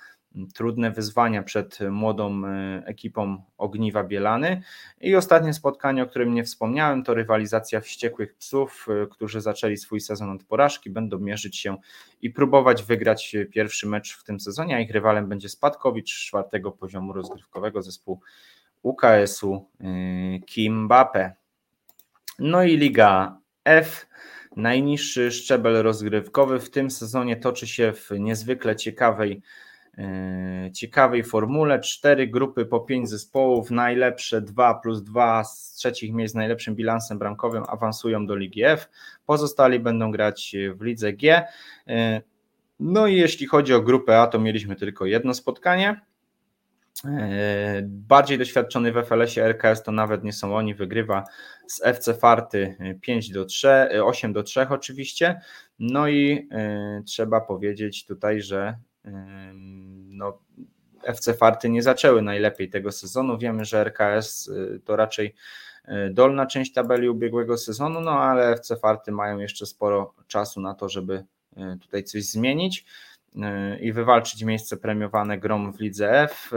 trudne 0.53 0.91
wyzwania 0.91 1.43
przed 1.43 1.79
młodą 1.91 2.45
e, 2.45 2.83
ekipą 2.86 3.43
Ogniwa 3.57 4.03
Bielany. 4.03 4.61
I 5.01 5.15
ostatnie 5.15 5.53
spotkanie, 5.53 6.03
o 6.03 6.05
którym 6.05 6.33
nie 6.33 6.43
wspomniałem, 6.43 7.03
to 7.03 7.13
rywalizacja 7.13 7.81
wściekłych 7.81 8.36
psów, 8.36 8.88
e, 8.89 9.07
którzy 9.07 9.41
zaczęli 9.41 9.77
swój 9.77 10.01
sezon 10.01 10.29
od 10.29 10.43
porażki, 10.43 10.89
będą 10.89 11.19
mierzyć 11.19 11.57
się 11.57 11.77
i 12.21 12.29
próbować 12.29 12.83
wygrać 12.83 13.36
pierwszy 13.51 13.88
mecz 13.88 14.17
w 14.17 14.23
tym 14.23 14.39
sezonie, 14.39 14.75
a 14.75 14.79
ich 14.79 14.91
rywalem 14.91 15.29
będzie 15.29 15.49
Spadkowicz 15.49 16.13
czwartego 16.27 16.71
poziomu 16.71 17.13
rozgrywkowego 17.13 17.81
zespół 17.81 18.21
UKS-u 18.81 19.69
e, 19.81 19.86
Kimbape. 20.39 21.36
No 22.39 22.63
i 22.63 22.77
Liga 22.77 23.38
F. 23.65 24.07
Najniższy 24.55 25.31
szczebel 25.31 25.83
rozgrywkowy 25.83 26.59
w 26.59 26.69
tym 26.69 26.91
sezonie 26.91 27.36
toczy 27.36 27.67
się 27.67 27.93
w 27.93 28.11
niezwykle 28.19 28.75
ciekawej 28.75 29.41
ciekawej 30.73 31.23
formule. 31.23 31.79
Cztery 31.79 32.27
grupy 32.27 32.65
po 32.65 32.79
pięć 32.79 33.09
zespołów, 33.09 33.71
najlepsze 33.71 34.41
dwa 34.41 34.73
plus 34.73 35.03
dwa 35.03 35.43
z 35.43 35.73
trzecich 35.73 36.13
miejsc 36.13 36.31
z 36.31 36.35
najlepszym 36.35 36.75
bilansem 36.75 37.19
bramkowym 37.19 37.63
awansują 37.67 38.25
do 38.25 38.35
Ligi 38.35 38.63
F. 38.63 38.89
Pozostali 39.25 39.79
będą 39.79 40.11
grać 40.11 40.55
w 40.75 40.81
Lidze 40.81 41.13
G. 41.13 41.43
E, 41.87 42.21
no 42.79 43.07
i 43.07 43.15
jeśli 43.15 43.47
chodzi 43.47 43.73
o 43.73 43.81
grupę 43.81 44.21
A, 44.21 44.27
to 44.27 44.39
mieliśmy 44.39 44.75
tylko 44.75 45.05
jedno 45.05 45.33
spotkanie. 45.33 46.01
E, 47.05 47.81
bardziej 47.83 48.37
doświadczony 48.37 48.91
w 48.91 48.95
FLS-ie 49.05 49.45
RKS 49.45 49.83
to 49.83 49.91
nawet 49.91 50.23
nie 50.23 50.33
są 50.33 50.55
oni, 50.55 50.75
wygrywa 50.75 51.23
z 51.67 51.85
FC 51.85 52.13
Farty 52.13 52.77
5 53.01 53.29
do 53.29 53.45
3, 53.45 53.67
8 54.03 54.33
do 54.33 54.43
3 54.43 54.67
oczywiście. 54.69 55.41
No 55.79 56.07
i 56.07 56.49
trzeba 57.05 57.41
powiedzieć 57.41 58.05
tutaj, 58.05 58.41
że 58.41 58.77
no, 60.10 60.39
FC 61.06 61.34
Farty 61.34 61.70
nie 61.70 61.84
zaczęły 61.84 62.22
najlepiej 62.22 62.70
tego 62.70 62.91
sezonu. 62.91 63.38
Wiemy, 63.38 63.66
że 63.66 63.82
RKS 63.82 64.47
y, 64.47 64.82
to 64.86 64.95
raczej 64.95 65.36
y, 65.88 65.91
dolna 66.14 66.45
część 66.45 66.74
tabeli 66.74 67.10
ubiegłego 67.10 67.58
sezonu, 67.58 68.01
no 68.01 68.12
ale 68.12 68.49
FC 68.49 68.78
Farty 68.78 69.12
mają 69.12 69.39
jeszcze 69.39 69.66
sporo 69.66 70.14
czasu 70.28 70.62
na 70.62 70.74
to, 70.74 70.89
żeby 70.89 71.26
y, 71.58 71.80
tutaj 71.80 72.03
coś 72.03 72.24
zmienić 72.24 72.86
i 73.81 73.93
wywalczyć 73.93 74.43
miejsce 74.43 74.77
premiowane 74.77 75.38
grom 75.38 75.73
w 75.73 75.79
lidze 75.79 76.21
F 76.21 76.51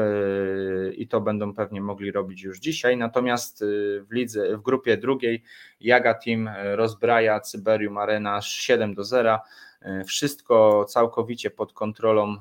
i 0.97 1.09
to 1.09 1.20
będą 1.20 1.55
pewnie 1.55 1.81
mogli 1.81 2.12
robić 2.12 2.43
już 2.43 2.59
dzisiaj. 2.59 2.97
Natomiast 2.97 3.64
w 4.09 4.12
lidze, 4.12 4.57
w 4.57 4.62
grupie 4.62 4.97
drugiej 4.97 5.43
Jaga 5.81 6.14
Team 6.14 6.51
rozbraja 6.74 7.41
Cyberium 7.41 7.99
Arena 7.99 8.41
7 8.43 8.95
do 8.95 9.05
0. 9.05 9.39
E, 9.83 10.05
wszystko 10.05 10.85
całkowicie 10.85 11.51
pod 11.51 11.72
kontrolą 11.72 12.37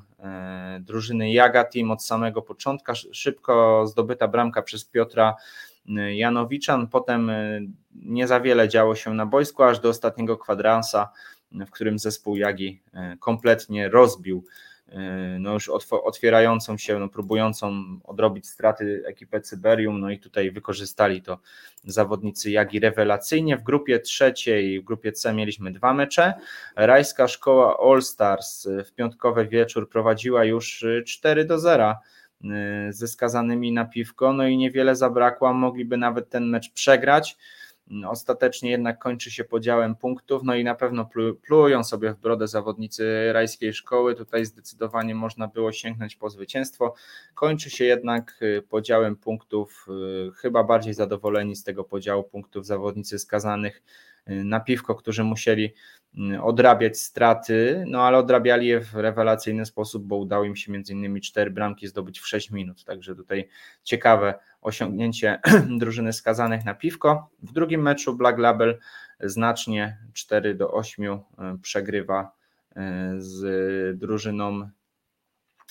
drużyny 0.80 1.32
Jaga 1.32 1.64
Team 1.64 1.90
od 1.90 2.04
samego 2.04 2.42
początku. 2.42 2.92
Szybko 3.12 3.84
zdobyta 3.86 4.28
bramka 4.28 4.62
przez 4.62 4.84
Piotra 4.84 5.34
Janowiczan, 6.14 6.88
potem 6.88 7.30
nie 7.94 8.26
za 8.26 8.40
wiele 8.40 8.68
działo 8.68 8.94
się 8.94 9.14
na 9.14 9.26
boisku, 9.26 9.62
aż 9.62 9.80
do 9.80 9.88
ostatniego 9.88 10.36
kwadransa, 10.36 11.08
w 11.52 11.70
którym 11.70 11.98
zespół 11.98 12.36
Jagi 12.36 12.80
kompletnie 13.20 13.88
rozbił 13.88 14.44
E, 14.92 15.38
no 15.40 15.52
już 15.52 15.70
otwierającą 15.90 16.78
się, 16.78 16.98
no 16.98 17.08
próbującą 17.08 17.84
odrobić 18.04 18.48
straty 18.48 19.02
ekipę 19.06 19.40
Cyberium, 19.40 20.00
no 20.00 20.10
i 20.10 20.18
tutaj 20.18 20.50
wykorzystali 20.50 21.22
to 21.22 21.38
zawodnicy 21.84 22.50
Jagi 22.50 22.80
rewelacyjnie. 22.80 23.56
W 23.56 23.62
grupie 23.62 24.00
trzeciej, 24.00 24.80
w 24.80 24.84
grupie 24.84 25.12
C 25.12 25.34
mieliśmy 25.34 25.72
dwa 25.72 25.94
mecze. 25.94 26.34
Rajska 26.76 27.28
Szkoła 27.28 27.76
All 27.90 28.02
Stars 28.02 28.68
w 28.84 28.92
piątkowy 28.92 29.46
wieczór 29.46 29.90
prowadziła 29.90 30.44
już 30.44 30.84
4 31.06 31.44
do 31.44 31.58
0 31.58 31.94
e, 32.44 32.92
ze 32.92 33.08
skazanymi 33.08 33.72
na 33.72 33.84
piwko, 33.84 34.32
no 34.32 34.46
i 34.46 34.56
niewiele 34.56 34.96
zabrakło, 34.96 35.54
mogliby 35.54 35.96
nawet 35.96 36.30
ten 36.30 36.44
mecz 36.44 36.72
przegrać. 36.72 37.36
Ostatecznie 38.08 38.70
jednak 38.70 38.98
kończy 38.98 39.30
się 39.30 39.44
podziałem 39.44 39.96
punktów, 39.96 40.42
no 40.44 40.54
i 40.54 40.64
na 40.64 40.74
pewno 40.74 41.10
plują 41.42 41.84
sobie 41.84 42.12
w 42.12 42.18
brodę 42.18 42.48
zawodnicy 42.48 43.32
rajskiej 43.32 43.74
szkoły. 43.74 44.14
Tutaj 44.14 44.44
zdecydowanie 44.44 45.14
można 45.14 45.48
było 45.48 45.72
sięgnąć 45.72 46.16
po 46.16 46.30
zwycięstwo. 46.30 46.94
Kończy 47.34 47.70
się 47.70 47.84
jednak 47.84 48.38
y, 48.42 48.62
podziałem 48.68 49.16
punktów, 49.16 49.86
y, 50.28 50.32
chyba 50.32 50.64
bardziej 50.64 50.94
zadowoleni 50.94 51.56
z 51.56 51.64
tego 51.64 51.84
podziału 51.84 52.24
punktów 52.24 52.66
zawodnicy 52.66 53.18
skazanych 53.18 53.82
y, 54.30 54.44
na 54.44 54.60
piwko, 54.60 54.94
którzy 54.94 55.24
musieli 55.24 55.74
odrabiać 56.42 56.98
straty, 56.98 57.84
no 57.86 58.02
ale 58.02 58.18
odrabiali 58.18 58.66
je 58.66 58.80
w 58.80 58.94
rewelacyjny 58.94 59.66
sposób, 59.66 60.04
bo 60.06 60.16
udało 60.16 60.44
im 60.44 60.56
się 60.56 60.72
między 60.72 60.92
innymi 60.92 61.20
cztery 61.20 61.50
bramki 61.50 61.88
zdobyć 61.88 62.20
w 62.20 62.26
6 62.26 62.50
minut, 62.50 62.84
także 62.84 63.14
tutaj 63.14 63.48
ciekawe 63.82 64.34
osiągnięcie 64.60 65.40
drużyny 65.80 66.12
skazanych 66.12 66.64
na 66.64 66.74
piwko. 66.74 67.30
W 67.42 67.52
drugim 67.52 67.82
meczu 67.82 68.16
Black 68.16 68.38
Label 68.38 68.78
znacznie 69.20 69.98
4 70.12 70.54
do 70.54 70.72
8 70.72 71.04
e, 71.04 71.20
przegrywa 71.62 72.32
e, 72.76 73.14
z 73.18 73.98
drużyną 73.98 74.70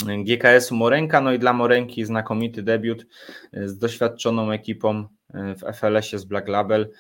GKS-u 0.06 0.76
Morenka, 0.76 1.22
no 1.22 1.34
i 1.34 1.40
dla 1.40 1.54
Morenki 1.54 2.06
znakomity 2.06 2.64
debiut 2.64 3.06
e, 3.54 3.68
z 3.68 3.78
doświadczoną 3.78 4.52
ekipą 4.52 5.08
w 5.34 5.78
FLS-ie 5.78 6.20
z 6.20 6.26
Black 6.26 6.48
Label, 6.48 6.92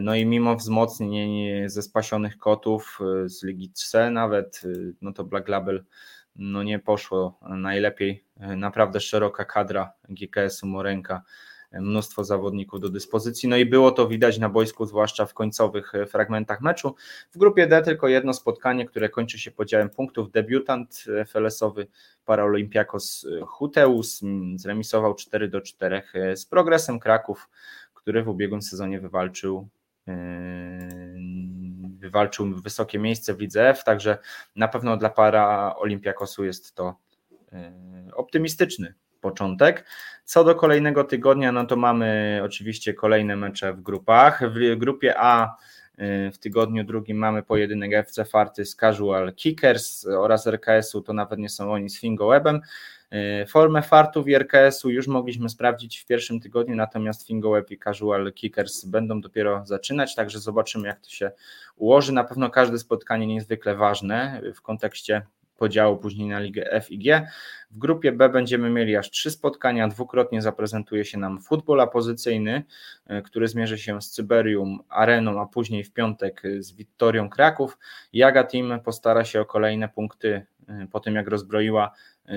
no 0.00 0.14
i 0.14 0.26
mimo 0.26 0.56
wzmocnień 0.56 1.46
ze 1.68 1.82
spasionych 1.82 2.38
kotów 2.38 2.98
z 3.26 3.42
Ligi 3.42 3.72
C 3.72 4.10
nawet, 4.10 4.62
no 5.00 5.12
to 5.12 5.24
Black 5.24 5.48
Label 5.48 5.84
no 6.36 6.62
nie 6.62 6.78
poszło 6.78 7.38
najlepiej. 7.42 8.24
Naprawdę 8.36 9.00
szeroka 9.00 9.44
kadra 9.44 9.92
GKS-u 10.08 10.66
Morenka, 10.66 11.22
mnóstwo 11.80 12.24
zawodników 12.24 12.80
do 12.80 12.88
dyspozycji. 12.88 13.48
No 13.48 13.56
i 13.56 13.66
było 13.66 13.90
to 13.90 14.08
widać 14.08 14.38
na 14.38 14.48
boisku, 14.48 14.86
zwłaszcza 14.86 15.26
w 15.26 15.34
końcowych 15.34 15.92
fragmentach 16.08 16.60
meczu. 16.60 16.94
W 17.32 17.38
grupie 17.38 17.66
D 17.66 17.82
tylko 17.82 18.08
jedno 18.08 18.34
spotkanie, 18.34 18.86
które 18.86 19.08
kończy 19.08 19.38
się 19.38 19.50
podziałem 19.50 19.90
punktów. 19.90 20.30
Debiutant 20.30 21.04
FLS-owy 21.26 21.86
Paraolimpiakos 22.24 23.26
Huteus 23.46 24.20
zremisował 24.56 25.14
4 25.14 25.48
do 25.48 25.60
4 25.60 26.02
z 26.34 26.46
progresem 26.46 27.00
Kraków, 27.00 27.48
który 27.94 28.22
w 28.22 28.28
ubiegłym 28.28 28.62
sezonie 28.62 29.00
wywalczył 29.00 29.68
wywalczył 31.98 32.54
wysokie 32.54 32.98
miejsce 32.98 33.34
w 33.34 33.40
lidze 33.40 33.68
F, 33.68 33.84
także 33.84 34.18
na 34.56 34.68
pewno 34.68 34.96
dla 34.96 35.10
para 35.10 35.76
Olimpiakosu 35.76 36.44
jest 36.44 36.74
to 36.74 36.96
e, 37.52 37.72
optymistyczny 38.14 38.94
początek. 39.24 39.84
Co 40.24 40.44
do 40.44 40.54
kolejnego 40.54 41.04
tygodnia, 41.04 41.52
no 41.52 41.66
to 41.66 41.76
mamy 41.76 42.40
oczywiście 42.44 42.94
kolejne 42.94 43.36
mecze 43.36 43.72
w 43.72 43.80
grupach. 43.80 44.42
W 44.50 44.76
grupie 44.76 45.14
A 45.18 45.56
e, 45.96 46.30
w 46.30 46.38
tygodniu 46.38 46.84
drugim 46.84 47.16
mamy 47.16 47.42
pojedynek 47.42 47.92
FC 47.94 48.24
Farty 48.24 48.64
z 48.64 48.76
Casual 48.76 49.34
Kickers 49.34 50.06
oraz 50.06 50.46
RKS-u, 50.46 51.02
to 51.02 51.12
nawet 51.12 51.38
nie 51.38 51.48
są 51.48 51.72
oni 51.72 51.90
z 51.90 52.00
Fingo 52.00 52.28
Webem. 52.28 52.60
E, 53.10 53.46
formę 53.46 53.82
fartów 53.82 54.28
i 54.28 54.34
RKS-u 54.34 54.90
już 54.90 55.06
mogliśmy 55.06 55.48
sprawdzić 55.48 55.98
w 55.98 56.06
pierwszym 56.06 56.40
tygodniu, 56.40 56.76
natomiast 56.76 57.26
FingoWeb 57.26 57.70
i 57.70 57.78
Casual 57.78 58.32
Kickers 58.32 58.84
będą 58.84 59.20
dopiero 59.20 59.66
zaczynać, 59.66 60.14
także 60.14 60.38
zobaczymy 60.38 60.88
jak 60.88 61.00
to 61.00 61.10
się 61.10 61.30
ułoży. 61.76 62.12
Na 62.12 62.24
pewno 62.24 62.50
każde 62.50 62.78
spotkanie 62.78 63.26
niezwykle 63.26 63.74
ważne 63.74 64.40
w 64.54 64.62
kontekście 64.62 65.22
podziału 65.56 65.96
później 65.96 66.28
na 66.28 66.40
Ligę 66.40 66.72
F 66.72 66.90
i 66.90 66.98
G. 66.98 67.28
W 67.70 67.78
grupie 67.78 68.12
B 68.12 68.28
będziemy 68.28 68.70
mieli 68.70 68.96
aż 68.96 69.10
trzy 69.10 69.30
spotkania. 69.30 69.88
Dwukrotnie 69.88 70.42
zaprezentuje 70.42 71.04
się 71.04 71.18
nam 71.18 71.40
futbol 71.40 71.80
apozycyjny, 71.80 72.62
e, 73.06 73.22
który 73.22 73.48
zmierzy 73.48 73.78
się 73.78 74.02
z 74.02 74.10
Cyberium 74.10 74.78
Areną, 74.88 75.40
a 75.40 75.46
później 75.46 75.84
w 75.84 75.92
piątek 75.92 76.42
z 76.58 76.72
Wittorią 76.72 77.28
Kraków. 77.28 77.78
Jaga 78.12 78.44
Team 78.44 78.80
postara 78.80 79.24
się 79.24 79.40
o 79.40 79.44
kolejne 79.44 79.88
punkty 79.88 80.46
e, 80.68 80.86
po 80.92 81.00
tym, 81.00 81.14
jak 81.14 81.28
rozbroiła 81.28 81.92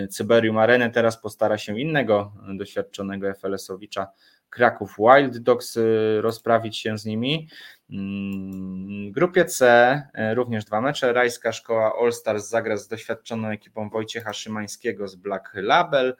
Cyberium 0.09 0.57
Arenę, 0.57 0.89
teraz 0.89 1.22
postara 1.22 1.57
się 1.57 1.80
innego 1.80 2.32
doświadczonego 2.57 3.28
FLS-owicza 3.32 4.05
Kraków 4.49 4.95
Wild 4.97 5.38
Dogs 5.38 5.80
rozprawić 6.22 6.78
się 6.78 6.97
z 6.97 7.05
nimi. 7.05 7.47
Mm, 7.89 9.11
w 9.11 9.13
grupie 9.13 9.45
C 9.45 10.01
również 10.33 10.65
dwa 10.65 10.81
mecze. 10.81 11.13
Rajska 11.13 11.51
Szkoła 11.51 11.93
All 12.01 12.13
Stars 12.13 12.49
zagra 12.49 12.77
z 12.77 12.88
doświadczoną 12.88 13.47
ekipą 13.47 13.89
Wojciecha 13.89 14.33
Szymańskiego 14.33 15.07
z 15.07 15.15
Black 15.15 15.51
Label. 15.53 16.15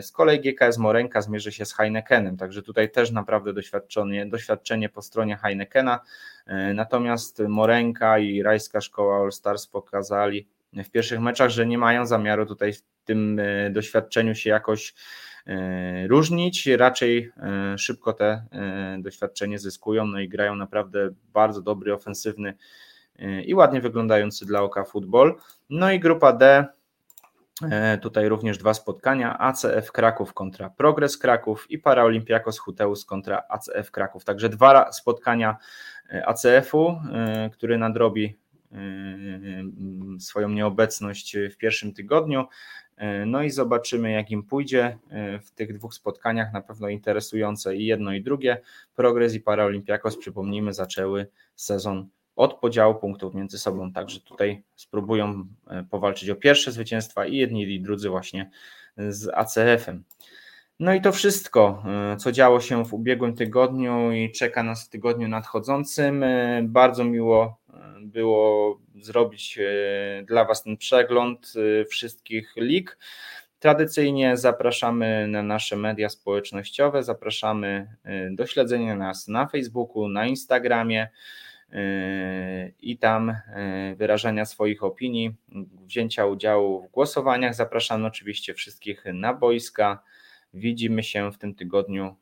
Z 0.00 0.12
kolei 0.12 0.40
GKS 0.40 0.78
Morenka 0.78 1.20
zmierzy 1.22 1.52
się 1.52 1.64
z 1.64 1.74
Heinekenem, 1.74 2.36
także 2.36 2.62
tutaj 2.62 2.90
też 2.90 3.10
naprawdę 3.10 3.52
doświadczenie, 3.52 4.26
doświadczenie 4.26 4.88
po 4.88 5.02
stronie 5.02 5.36
Heinekena. 5.36 6.00
Natomiast 6.74 7.42
Morenka 7.48 8.18
i 8.18 8.42
Rajska 8.42 8.80
Szkoła 8.80 9.22
All 9.22 9.32
Stars 9.32 9.66
pokazali 9.66 10.48
w 10.72 10.90
pierwszych 10.90 11.20
meczach, 11.20 11.50
że 11.50 11.66
nie 11.66 11.78
mają 11.78 12.06
zamiaru 12.06 12.46
tutaj 12.46 12.72
w 12.72 12.82
tym 13.04 13.38
e, 13.38 13.70
doświadczeniu 13.70 14.34
się 14.34 14.50
jakoś 14.50 14.88
e, 14.90 14.94
różnić, 16.08 16.66
raczej 16.66 17.32
e, 17.36 17.78
szybko 17.78 18.12
te 18.12 18.44
doświadczenie 18.98 19.58
zyskują, 19.58 20.06
no 20.06 20.20
i 20.20 20.28
grają 20.28 20.56
naprawdę 20.56 21.10
bardzo 21.32 21.62
dobry, 21.62 21.94
ofensywny 21.94 22.54
i 23.46 23.54
ładnie 23.54 23.80
wyglądający 23.80 24.46
dla 24.46 24.62
oka 24.62 24.84
futbol. 24.84 25.34
No 25.70 25.92
i 25.92 26.00
grupa 26.00 26.32
D, 26.32 26.66
tutaj 28.02 28.28
również 28.28 28.58
dwa 28.58 28.74
spotkania, 28.74 29.38
ACF 29.38 29.92
Kraków 29.92 30.34
kontra 30.34 30.70
Progres 30.70 31.18
Kraków 31.18 31.70
i 31.70 31.78
Paraolimpiakos 31.78 32.58
Huteus 32.58 33.04
kontra 33.04 33.42
ACF 33.48 33.90
Kraków, 33.90 34.24
także 34.24 34.48
dwa 34.48 34.92
spotkania 34.92 35.56
ACF-u, 36.26 36.96
który 37.52 37.78
nadrobi 37.78 38.36
swoją 40.18 40.48
nieobecność 40.48 41.36
w 41.52 41.56
pierwszym 41.56 41.94
tygodniu. 41.94 42.46
No 43.26 43.42
i 43.42 43.50
zobaczymy, 43.50 44.12
jak 44.12 44.30
im 44.30 44.42
pójdzie 44.42 44.98
w 45.42 45.50
tych 45.50 45.74
dwóch 45.74 45.94
spotkaniach. 45.94 46.52
Na 46.52 46.60
pewno 46.60 46.88
interesujące 46.88 47.76
i 47.76 47.86
jedno, 47.86 48.12
i 48.12 48.22
drugie. 48.22 48.60
Progres 48.94 49.34
i 49.34 49.40
Paraolimpiakos, 49.40 50.16
przypomnijmy, 50.16 50.74
zaczęły 50.74 51.26
sezon 51.54 52.08
od 52.36 52.54
podziału 52.54 52.94
punktów 52.94 53.34
między 53.34 53.58
sobą, 53.58 53.92
także 53.92 54.20
tutaj 54.20 54.62
spróbują 54.76 55.44
powalczyć 55.90 56.30
o 56.30 56.36
pierwsze 56.36 56.72
zwycięstwa 56.72 57.26
i 57.26 57.36
jedni, 57.36 57.74
i 57.74 57.80
drudzy 57.80 58.08
właśnie 58.08 58.50
z 58.96 59.28
ACF-em. 59.34 60.04
No 60.78 60.94
i 60.94 61.00
to 61.00 61.12
wszystko, 61.12 61.82
co 62.18 62.32
działo 62.32 62.60
się 62.60 62.84
w 62.84 62.94
ubiegłym 62.94 63.34
tygodniu 63.34 64.12
i 64.12 64.32
czeka 64.32 64.62
nas 64.62 64.86
w 64.86 64.88
tygodniu 64.88 65.28
nadchodzącym. 65.28 66.24
Bardzo 66.62 67.04
miło 67.04 67.59
było 68.00 68.78
zrobić 69.00 69.58
e, 69.58 70.22
dla 70.22 70.44
Was 70.44 70.62
ten 70.62 70.76
przegląd 70.76 71.52
e, 71.80 71.84
wszystkich 71.84 72.52
lig. 72.56 72.98
Tradycyjnie 73.58 74.36
zapraszamy 74.36 75.28
na 75.28 75.42
nasze 75.42 75.76
media 75.76 76.08
społecznościowe, 76.08 77.02
zapraszamy 77.02 77.96
e, 78.04 78.30
do 78.30 78.46
śledzenia 78.46 78.96
nas 78.96 79.28
na 79.28 79.46
Facebooku, 79.46 80.08
na 80.08 80.26
Instagramie 80.26 81.08
i 82.80 82.98
tam 82.98 83.36
wyrażania 83.96 84.44
swoich 84.44 84.84
opinii, 84.84 85.34
wzięcia 85.86 86.26
udziału 86.26 86.82
w 86.82 86.90
głosowaniach. 86.90 87.54
Zapraszamy 87.54 88.06
oczywiście 88.06 88.54
wszystkich 88.54 89.04
na 89.12 89.34
boiska. 89.34 90.02
Widzimy 90.54 91.02
się 91.02 91.32
w 91.32 91.38
tym 91.38 91.54
tygodniu. 91.54 92.16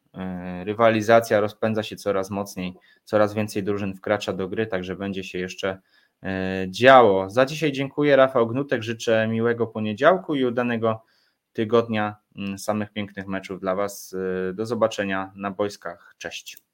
Rywalizacja 0.64 1.40
rozpędza 1.40 1.82
się 1.82 1.96
coraz 1.96 2.30
mocniej, 2.30 2.74
coraz 3.04 3.34
więcej 3.34 3.62
drużyn 3.62 3.94
wkracza 3.94 4.32
do 4.32 4.48
gry, 4.48 4.66
także 4.66 4.96
będzie 4.96 5.24
się 5.24 5.38
jeszcze 5.38 5.78
E, 6.22 6.66
działo. 6.70 7.30
Za 7.30 7.46
dzisiaj 7.46 7.72
dziękuję. 7.72 8.16
Rafał 8.16 8.46
Gnutek. 8.46 8.82
Życzę 8.82 9.28
miłego 9.28 9.66
poniedziałku 9.66 10.34
i 10.34 10.44
udanego 10.44 11.04
tygodnia 11.52 12.16
samych 12.56 12.92
pięknych 12.92 13.26
meczów 13.26 13.60
dla 13.60 13.74
Was. 13.74 14.14
E, 14.50 14.52
do 14.52 14.66
zobaczenia 14.66 15.32
na 15.36 15.50
boiskach. 15.50 16.14
Cześć. 16.18 16.67